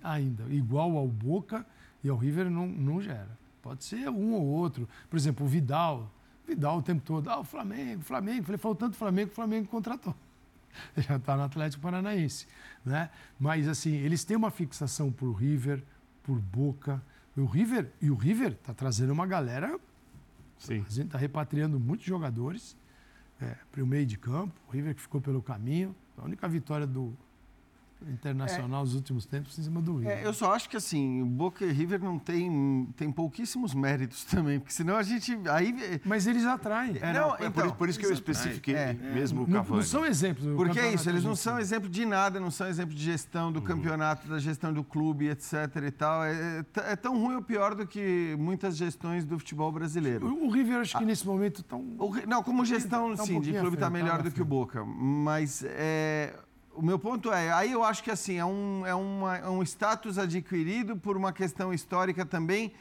[0.02, 0.44] Ainda.
[0.50, 1.66] Igual ao Boca
[2.02, 3.38] e ao River não, não gera.
[3.62, 4.88] Pode ser um ou outro.
[5.08, 6.10] Por exemplo, o Vidal.
[6.46, 7.28] Vidal o tempo todo.
[7.28, 8.44] Ah, o Flamengo, Flamengo.
[8.44, 10.14] Falei, falou tanto Flamengo que o Flamengo contratou.
[10.96, 12.46] Já está no Atlético Paranaense.
[12.84, 13.10] Né?
[13.38, 15.82] Mas, assim, eles têm uma fixação por River,
[16.22, 17.02] por Boca.
[17.36, 19.78] O River, e o River está trazendo uma galera
[20.62, 20.84] Sim.
[20.88, 22.76] Está repatriando muitos jogadores
[23.40, 24.54] é, para o meio de campo.
[24.68, 25.94] O River que ficou pelo caminho.
[26.16, 27.16] A única vitória do,
[28.08, 30.18] internacional é, nos últimos tempos em cima do River.
[30.18, 34.24] É, eu só acho que assim, o Boca e River não tem, tem pouquíssimos méritos
[34.26, 35.38] também, porque senão a gente.
[35.50, 36.00] Aí...
[36.04, 36.96] Mas eles atraem.
[37.00, 39.68] É, não, então, por, isso, por isso que eu especifiquei é, mesmo o Cavani.
[39.68, 40.46] Não, não são exemplos.
[40.56, 43.60] Porque é isso, eles não são exemplo de nada, não são exemplo de gestão do
[43.60, 43.64] uhum.
[43.64, 45.52] campeonato, da gestão do clube, etc.
[45.86, 46.24] e tal.
[46.24, 50.26] É, é, tão ruim ou pior do que muitas gestões do futebol brasileiro.
[50.26, 51.82] O, o River, acho que ah, nesse momento tão.
[52.26, 54.84] não, como gestão, tá um sim, de clube está melhor tá do que o Boca.
[54.84, 56.34] Mas é
[56.74, 59.62] o meu ponto é, aí eu acho que assim, é um, é, uma, é um
[59.62, 62.72] status adquirido por uma questão histórica também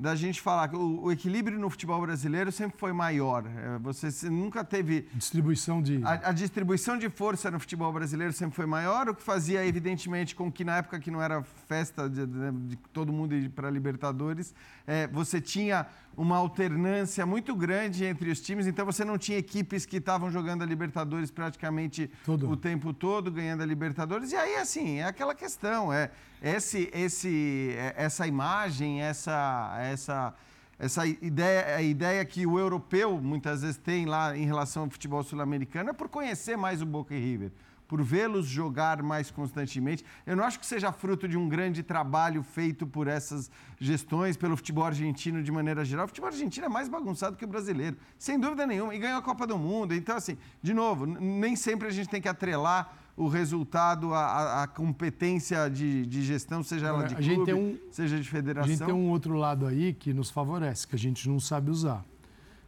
[0.00, 3.44] da gente falar que o, o, equilíbrio no futebol brasileiro sempre foi maior.
[3.46, 5.06] É, você nunca teve.
[5.12, 6.00] Distribuição de.
[6.02, 10.34] A, a, distribuição de força no futebol brasileiro sempre foi maior, o que fazia, evidentemente,
[10.34, 13.68] com que na época que não era festa de, de, de todo mundo ir para
[13.68, 14.54] Libertadores,
[14.90, 15.86] é, você tinha
[16.16, 20.62] uma alternância muito grande entre os times, então você não tinha equipes que estavam jogando
[20.62, 24.32] a Libertadores praticamente o tempo todo, ganhando a Libertadores.
[24.32, 26.10] E aí, assim, é aquela questão, é
[26.42, 30.34] esse, esse, é, essa imagem, essa, essa,
[30.76, 35.22] essa ideia, a ideia que o europeu muitas vezes tem lá em relação ao futebol
[35.22, 37.52] sul-americano é por conhecer mais o Boca e River
[37.90, 40.04] por vê-los jogar mais constantemente.
[40.24, 44.56] Eu não acho que seja fruto de um grande trabalho feito por essas gestões, pelo
[44.56, 46.04] futebol argentino de maneira geral.
[46.04, 49.22] O futebol argentino é mais bagunçado que o brasileiro, sem dúvida nenhuma, e ganhou a
[49.22, 49.92] Copa do Mundo.
[49.92, 54.66] Então, assim, de novo, nem sempre a gente tem que atrelar o resultado, a, a
[54.68, 58.72] competência de, de, gestão, seja ela de clube, um, seja de federação.
[58.72, 61.72] A gente tem um outro lado aí que nos favorece, que a gente não sabe
[61.72, 62.04] usar.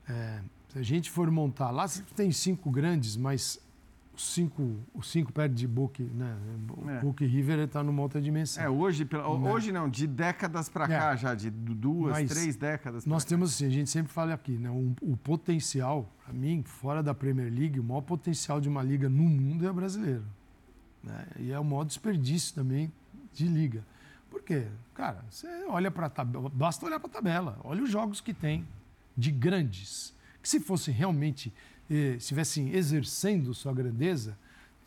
[0.09, 3.61] É, se a gente for montar, lá tem cinco grandes, mas
[4.23, 6.37] os cinco, os cinco perto de Book, né?
[6.89, 7.01] É.
[7.01, 8.63] Book River está numa outra dimensão.
[8.63, 9.19] É, hoje, né?
[9.19, 11.17] hoje não, de décadas para cá é.
[11.17, 13.05] já, de duas, Mas três décadas.
[13.05, 14.71] Nós temos assim, a gente sempre fala aqui, né?
[14.71, 19.09] Um, o potencial, para mim, fora da Premier League, o maior potencial de uma liga
[19.09, 20.23] no mundo é a brasileira.
[21.03, 21.27] Né?
[21.41, 22.93] E é o maior desperdício também
[23.33, 23.85] de liga.
[24.31, 24.69] Por quê?
[24.95, 28.33] Cara, você olha para a tabela, basta olhar para a tabela, olha os jogos que
[28.33, 28.67] tem
[29.17, 30.15] de grandes.
[30.41, 31.53] Que se fossem realmente
[31.97, 34.37] estivessem exercendo sua grandeza,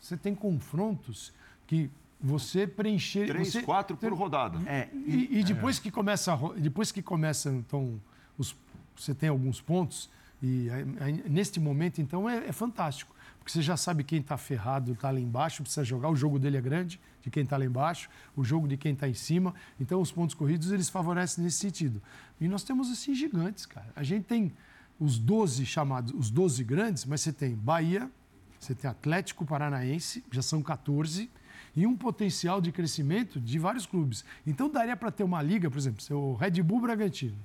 [0.00, 1.32] você tem confrontos
[1.66, 1.90] que
[2.20, 3.26] você preencher.
[3.26, 4.58] Três, você, quatro por rodada.
[4.68, 5.80] É, e, e depois, é.
[5.80, 8.00] que começa, depois que começa, então,
[8.38, 8.56] os,
[8.96, 10.10] você tem alguns pontos,
[10.42, 10.68] e
[11.00, 13.14] aí, neste momento, então, é, é, fantástico.
[13.38, 16.08] Porque você já sabe quem está ferrado, está lá embaixo, precisa jogar.
[16.10, 19.08] O jogo dele é grande, de quem está lá embaixo, o jogo de quem está
[19.08, 19.54] em cima.
[19.80, 22.02] Então, os pontos corridos, eles favorecem nesse sentido.
[22.40, 23.88] E nós temos, assim, gigantes, cara.
[23.94, 24.52] A gente tem
[24.98, 28.10] os 12 chamados, os 12 grandes, mas você tem Bahia,
[28.58, 31.30] você tem Atlético Paranaense, já são 14,
[31.74, 34.24] e um potencial de crescimento de vários clubes.
[34.46, 37.36] Então daria para ter uma liga, por exemplo, o Red Bull Bragantino,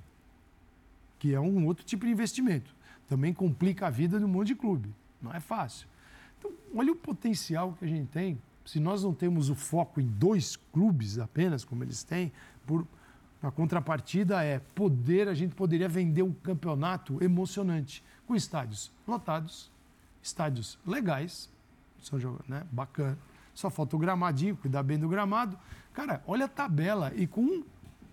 [1.18, 2.74] que é um outro tipo de investimento.
[3.08, 4.88] Também complica a vida de um monte de clube.
[5.20, 5.86] Não é fácil.
[6.38, 8.40] Então, olha o potencial que a gente tem.
[8.64, 12.32] Se nós não temos o foco em dois clubes apenas, como eles têm,
[12.66, 12.86] por
[13.42, 19.70] a contrapartida é poder, a gente poderia vender um campeonato emocionante, com estádios lotados,
[20.22, 21.50] estádios legais,
[22.00, 22.18] são
[22.48, 23.18] né, bacana.
[23.54, 25.58] Só falta o gramadinho, cuidar bem do gramado.
[25.92, 27.64] Cara, olha a tabela e com um,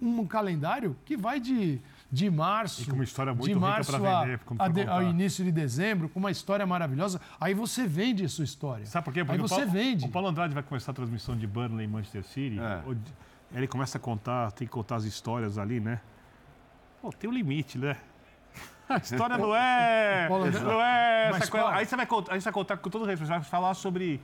[0.02, 1.80] um calendário que vai de,
[2.12, 2.82] de março.
[2.82, 5.52] E com uma história muito de março para vender, a, a de, ao início de
[5.52, 7.22] dezembro, com uma história maravilhosa.
[7.40, 8.86] Aí você vende a sua história.
[8.86, 9.24] Sabe por quê?
[9.24, 10.06] Porque aí você o Paulo, vende.
[10.06, 12.60] O Paulo Andrade vai começar a transmissão de Burnley em Manchester City.
[12.60, 12.84] É.
[13.54, 16.00] Ele começa a contar, tem que contar as histórias ali, né?
[17.02, 17.98] Pô, tem um limite, né?
[18.90, 20.28] A história não é.
[20.30, 21.70] não é coisa.
[21.70, 24.20] Aí você vai contar, aí você vai contar com todo respeito, você vai falar sobre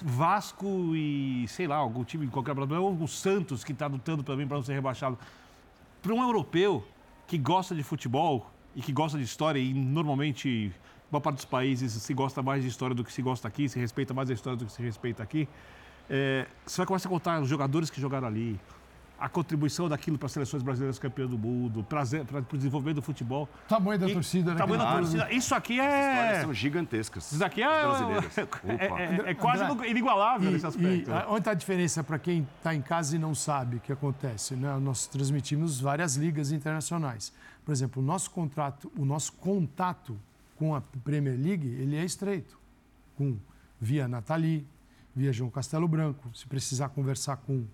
[0.00, 4.22] Vasco e, sei lá, algum time de qualquer problema, ou o Santos que está lutando
[4.22, 5.18] também para não ser rebaixado.
[6.00, 6.86] Para um europeu
[7.26, 10.72] que gosta de futebol e que gosta de história, e normalmente,
[11.10, 13.78] boa parte dos países se gosta mais de história do que se gosta aqui, se
[13.78, 15.48] respeita mais a história do que se respeita aqui.
[16.08, 18.58] É, você vai começar a contar os jogadores que jogaram ali,
[19.18, 23.48] a contribuição daquilo para as seleções brasileiras campeãs do mundo, para o desenvolvimento do futebol.
[23.68, 24.58] Tamanho da e, torcida, né?
[24.58, 25.32] Tamanho da torcida.
[25.32, 25.86] Isso aqui é.
[25.86, 27.32] As histórias são gigantescas.
[27.32, 27.68] Isso aqui é.
[28.68, 31.10] É, é, é, quase André, inigualável e, nesse aspecto.
[31.10, 33.92] E, onde está a diferença para quem está em casa e não sabe o que
[33.92, 34.54] acontece?
[34.54, 34.76] Né?
[34.78, 37.32] Nós transmitimos várias ligas internacionais.
[37.64, 40.18] Por exemplo, o nosso contrato, o nosso contato
[40.56, 42.58] com a Premier League, ele é estreito.
[43.16, 43.36] Com,
[43.80, 44.66] via Nathalie,
[45.18, 46.30] via João Castelo Branco.
[46.32, 47.64] Se precisar conversar com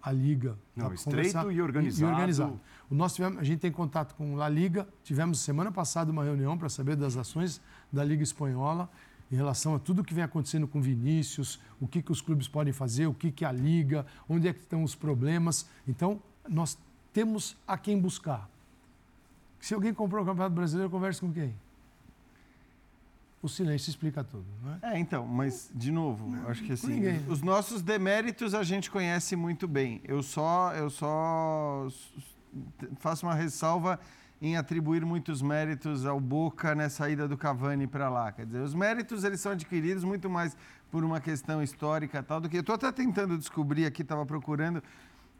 [0.00, 0.56] a Liga.
[0.76, 2.10] Não, estreito e organizado.
[2.10, 2.60] E, organizado.
[2.88, 4.86] O nosso, tivemos, a gente tem contato com a Liga.
[5.02, 7.60] Tivemos semana passada uma reunião para saber das ações
[7.92, 8.88] da Liga Espanhola
[9.32, 12.72] em relação a tudo que vem acontecendo com Vinícius, o que, que os clubes podem
[12.72, 15.66] fazer, o que, que a Liga, onde é que estão os problemas.
[15.88, 16.78] Então, nós
[17.12, 18.48] temos a quem buscar.
[19.58, 21.54] Se alguém comprou o Campeonato Brasileiro, converse com quem?
[23.42, 24.94] O silêncio explica tudo, não é?
[24.94, 27.20] É, então, mas, de novo, não, acho que assim, ninguém.
[27.28, 30.00] os nossos deméritos a gente conhece muito bem.
[30.04, 31.88] Eu só, eu só
[33.00, 33.98] faço uma ressalva
[34.40, 38.30] em atribuir muitos méritos ao Boca nessa ida do Cavani para lá.
[38.30, 40.56] Quer dizer, os méritos eles são adquiridos muito mais
[40.88, 44.80] por uma questão histórica tal do que eu estou até tentando descobrir aqui, estava procurando.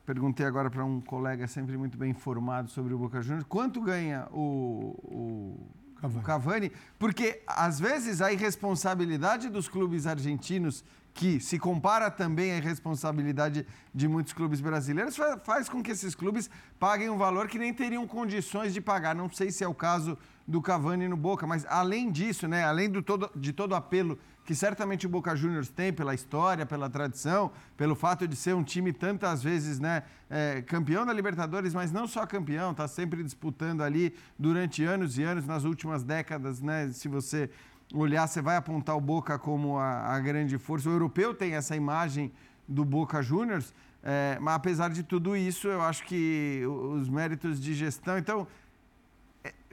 [0.04, 4.26] Perguntei agora para um colega sempre muito bem informado sobre o Boca Juniors, quanto ganha
[4.32, 6.18] o, o Cavani.
[6.18, 10.84] o Cavani, porque às vezes a irresponsabilidade dos clubes argentinos,
[11.14, 16.48] que se compara também à irresponsabilidade de muitos clubes brasileiros, faz com que esses clubes
[16.78, 19.14] paguem um valor que nem teriam condições de pagar.
[19.14, 22.90] Não sei se é o caso do Cavani no Boca, mas além disso, né, além
[22.90, 27.52] do todo, de todo apelo que certamente o Boca Juniors tem pela história, pela tradição,
[27.76, 32.08] pelo fato de ser um time tantas vezes né, é, campeão da Libertadores, mas não
[32.08, 37.06] só campeão, está sempre disputando ali durante anos e anos, nas últimas décadas, né, se
[37.06, 37.50] você
[37.92, 40.88] olhar, você vai apontar o Boca como a, a grande força.
[40.88, 42.32] O europeu tem essa imagem
[42.66, 47.74] do Boca Juniors, é, mas apesar de tudo isso, eu acho que os méritos de
[47.74, 48.18] gestão.
[48.18, 48.46] Então,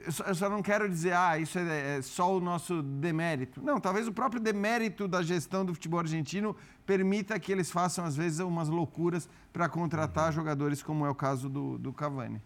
[0.04, 3.62] eu só, eu só não quero dizer, ah, isso é, é só o nosso demérito.
[3.62, 6.56] Não, talvez o próprio demérito da gestão do futebol argentino
[6.86, 11.48] permita que eles façam, às vezes, umas loucuras para contratar jogadores, como é o caso
[11.48, 12.40] do, do Cavani.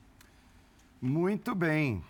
[1.01, 2.03] Muito bem.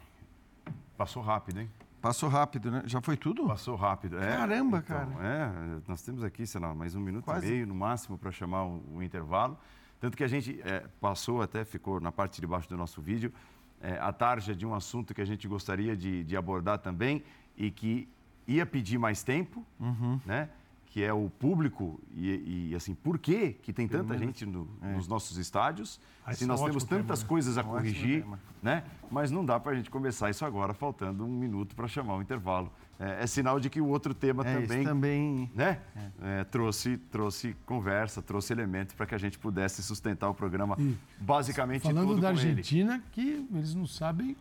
[0.97, 1.71] Passou rápido, hein?
[2.05, 2.83] Passou rápido, né?
[2.85, 3.47] Já foi tudo?
[3.47, 4.19] Passou rápido.
[4.19, 5.27] É, Caramba, então, cara.
[5.27, 7.47] É, nós temos aqui, sei lá, mais um minuto Quase.
[7.47, 9.57] e meio no máximo para chamar o, o intervalo.
[9.99, 13.33] Tanto que a gente é, passou, até ficou na parte de baixo do nosso vídeo,
[13.81, 17.25] é, a tarja de um assunto que a gente gostaria de, de abordar também
[17.57, 18.07] e que
[18.47, 20.21] ia pedir mais tempo, Uhum.
[20.27, 20.51] né?
[20.95, 25.09] Que é o público e, e, assim, por que que tem tanta gente no- nos
[25.09, 25.99] nossos estádios?
[26.25, 27.29] Ah, se esse é nós temos tantas tema, né?
[27.29, 28.39] coisas a ótimo corrigir, tema.
[28.63, 28.85] né?
[29.11, 32.23] Mas não dá para a gente começar isso agora, faltando um minuto para chamar o
[32.23, 32.73] intervalo.
[32.97, 35.51] É, é sinal de que o outro tema É, também, também.
[35.53, 35.81] né?
[36.23, 40.97] É, trouxe, trouxe conversa, trouxe elementos para que a gente pudesse sustentar o programa E
[41.21, 42.51] basicamente Falando todo da com ele.
[42.51, 44.37] Argentina, que eles não sabem.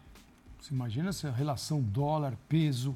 [0.62, 2.96] Você imagina essa relação dólar-peso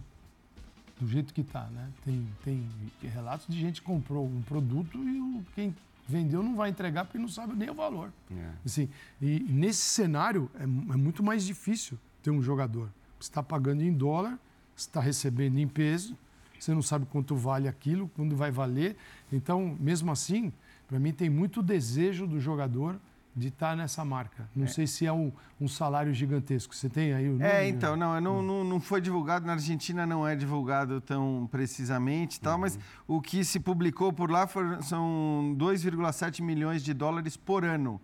[0.99, 1.89] do jeito que está, né?
[2.03, 2.67] Tem, tem
[3.01, 5.75] relatos de gente que comprou um produto e o, quem
[6.07, 8.11] vendeu não vai entregar porque não sabe nem o valor.
[8.31, 8.51] É.
[8.65, 8.89] Assim,
[9.21, 12.89] e nesse cenário é, é muito mais difícil ter um jogador.
[13.19, 14.39] Você está pagando em dólar,
[14.75, 16.17] você está recebendo em peso,
[16.59, 18.95] você não sabe quanto vale aquilo, quando vai valer.
[19.31, 20.51] Então, mesmo assim,
[20.87, 22.99] para mim tem muito desejo do jogador
[23.37, 24.49] de estar nessa marca.
[24.55, 25.31] Não sei se é um,
[25.61, 26.75] um salário gigantesco.
[26.75, 27.47] Você tem aí o número?
[27.47, 32.41] É, então, não, não, não, não foi divulgado, na Argentina não é divulgado tão precisamente
[32.41, 37.63] tal, mas o que se publicou por lá foram, são 2,7 milhões de dólares por
[37.63, 38.01] ano.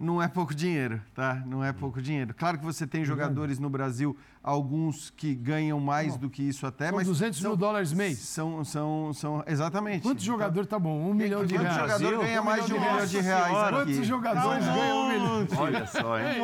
[0.00, 1.42] Não é pouco dinheiro, tá?
[1.44, 2.32] Não é pouco dinheiro.
[2.32, 6.86] Claro que você tem jogadores no Brasil, alguns que ganham mais do que isso até,
[6.86, 7.06] São mas...
[7.08, 8.18] 200 mil dólares mês.
[8.18, 10.02] São, são, são, exatamente.
[10.02, 11.10] Quantos jogadores tá bom?
[11.10, 11.76] Um milhão de Quanto reais.
[11.80, 13.70] jogador Brasil, ganha um mais de um milhão de reais.
[13.70, 15.46] Quantos jogadores ganham um milhão?
[15.58, 16.38] Olha só, hein?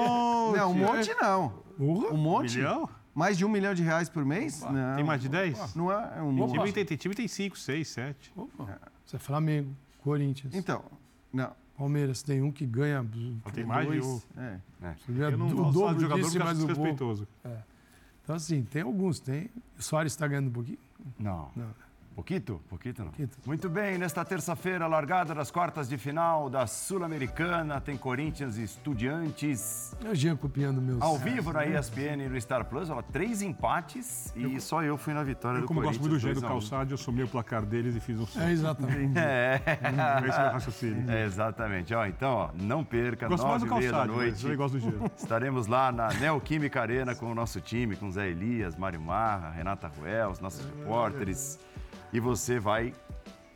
[0.57, 1.53] Não, um monte não.
[1.79, 2.57] Um monte?
[2.57, 2.89] Milhão?
[3.15, 4.63] Mais de um milhão de reais por mês?
[4.63, 4.97] Não.
[4.97, 5.77] Tem mais de 10?
[5.77, 6.53] Não é, é um monte.
[6.55, 8.33] Time tem, tem time tem 5, 6, 7.
[8.35, 8.81] Opa.
[9.07, 10.83] Você é Flamengo, Corinthians, Então,
[11.33, 11.53] não.
[11.77, 12.23] Palmeiras.
[12.23, 13.05] Tem um que ganha...
[13.53, 14.41] Tem mais de dois, um.
[14.41, 14.61] é.
[14.97, 16.75] Você ganha Eu não o dobro de jogador disso mais acho o gol.
[16.75, 17.29] desrespeitoso.
[18.23, 19.21] Então, assim, tem alguns.
[19.21, 19.51] Tem...
[19.79, 20.79] O Soares está ganhando um pouquinho?
[21.19, 21.51] Não.
[21.55, 21.69] Não.
[22.15, 22.61] Pouquito?
[22.69, 23.07] Pouquito não.
[23.07, 23.39] Pouquito.
[23.45, 29.97] Muito bem, nesta terça-feira, largada das quartas de final da Sul-Americana, tem Corinthians e Estudiantes.
[30.05, 31.01] É o Jean copiando meus...
[31.03, 35.13] Ao vivo na ESPN e no Star Plus, ó, três empates e só eu fui
[35.13, 36.23] na vitória Eu, do como gosto muito do Corinthians.
[36.23, 36.61] jeito do 2 a 1.
[36.61, 39.15] calçado, eu somei o placar deles e fiz um É, exatamente.
[39.19, 39.61] É,
[40.29, 41.11] Esse é o raciocínio.
[41.11, 41.95] é, exatamente.
[41.95, 44.47] Ó, então, ó, não perca, Gosto mais nove do e meia da calçado, mas noite.
[44.47, 45.11] eu gosto do gelo.
[45.17, 49.89] Estaremos lá na Neoquímica Arena com o nosso time, com Zé Elias, Mário Marra, Renata
[49.89, 51.59] Ruel, os nossos repórteres.
[52.15, 52.95] E você vai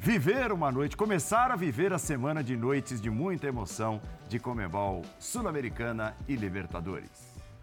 [0.00, 5.04] viver uma noite, começar a viver a semana de noites de muita emoção de Comebol
[5.16, 7.08] Sul-Americana e Libertadores.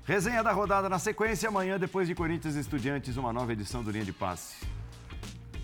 [0.06, 4.06] Resenha da rodada na sequência, amanhã, depois de Corinthians Estudiantes, uma nova edição do Linha
[4.06, 4.66] de Passe.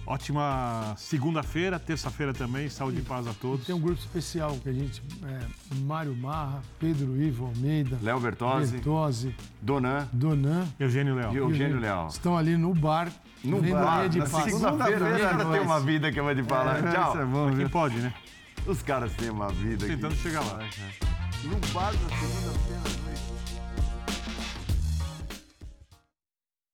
[0.06, 2.70] Ótima segunda-feira, terça-feira também.
[2.70, 3.66] Saúde e paz a todos.
[3.66, 5.02] Tem um grupo especial que a gente...
[5.24, 10.68] É, Mário Marra, Pedro Ivo Almeida, Léo Bertozzi, Bertozzi, Donan Donan.
[10.80, 11.34] Eugênio Leal.
[11.34, 12.08] e Eugênio Leal.
[12.08, 13.12] Estão ali no bar.
[13.44, 16.78] No bar, de na segunda-feira ainda tem uma vida que eu vou te falar.
[16.78, 17.10] É, Tchau.
[17.10, 18.14] isso é bom, pode, né?
[18.66, 19.96] Os caras têm uma vida aqui.
[19.96, 20.60] Tentando chegar lá.
[21.44, 23.31] No bar na segunda-feira.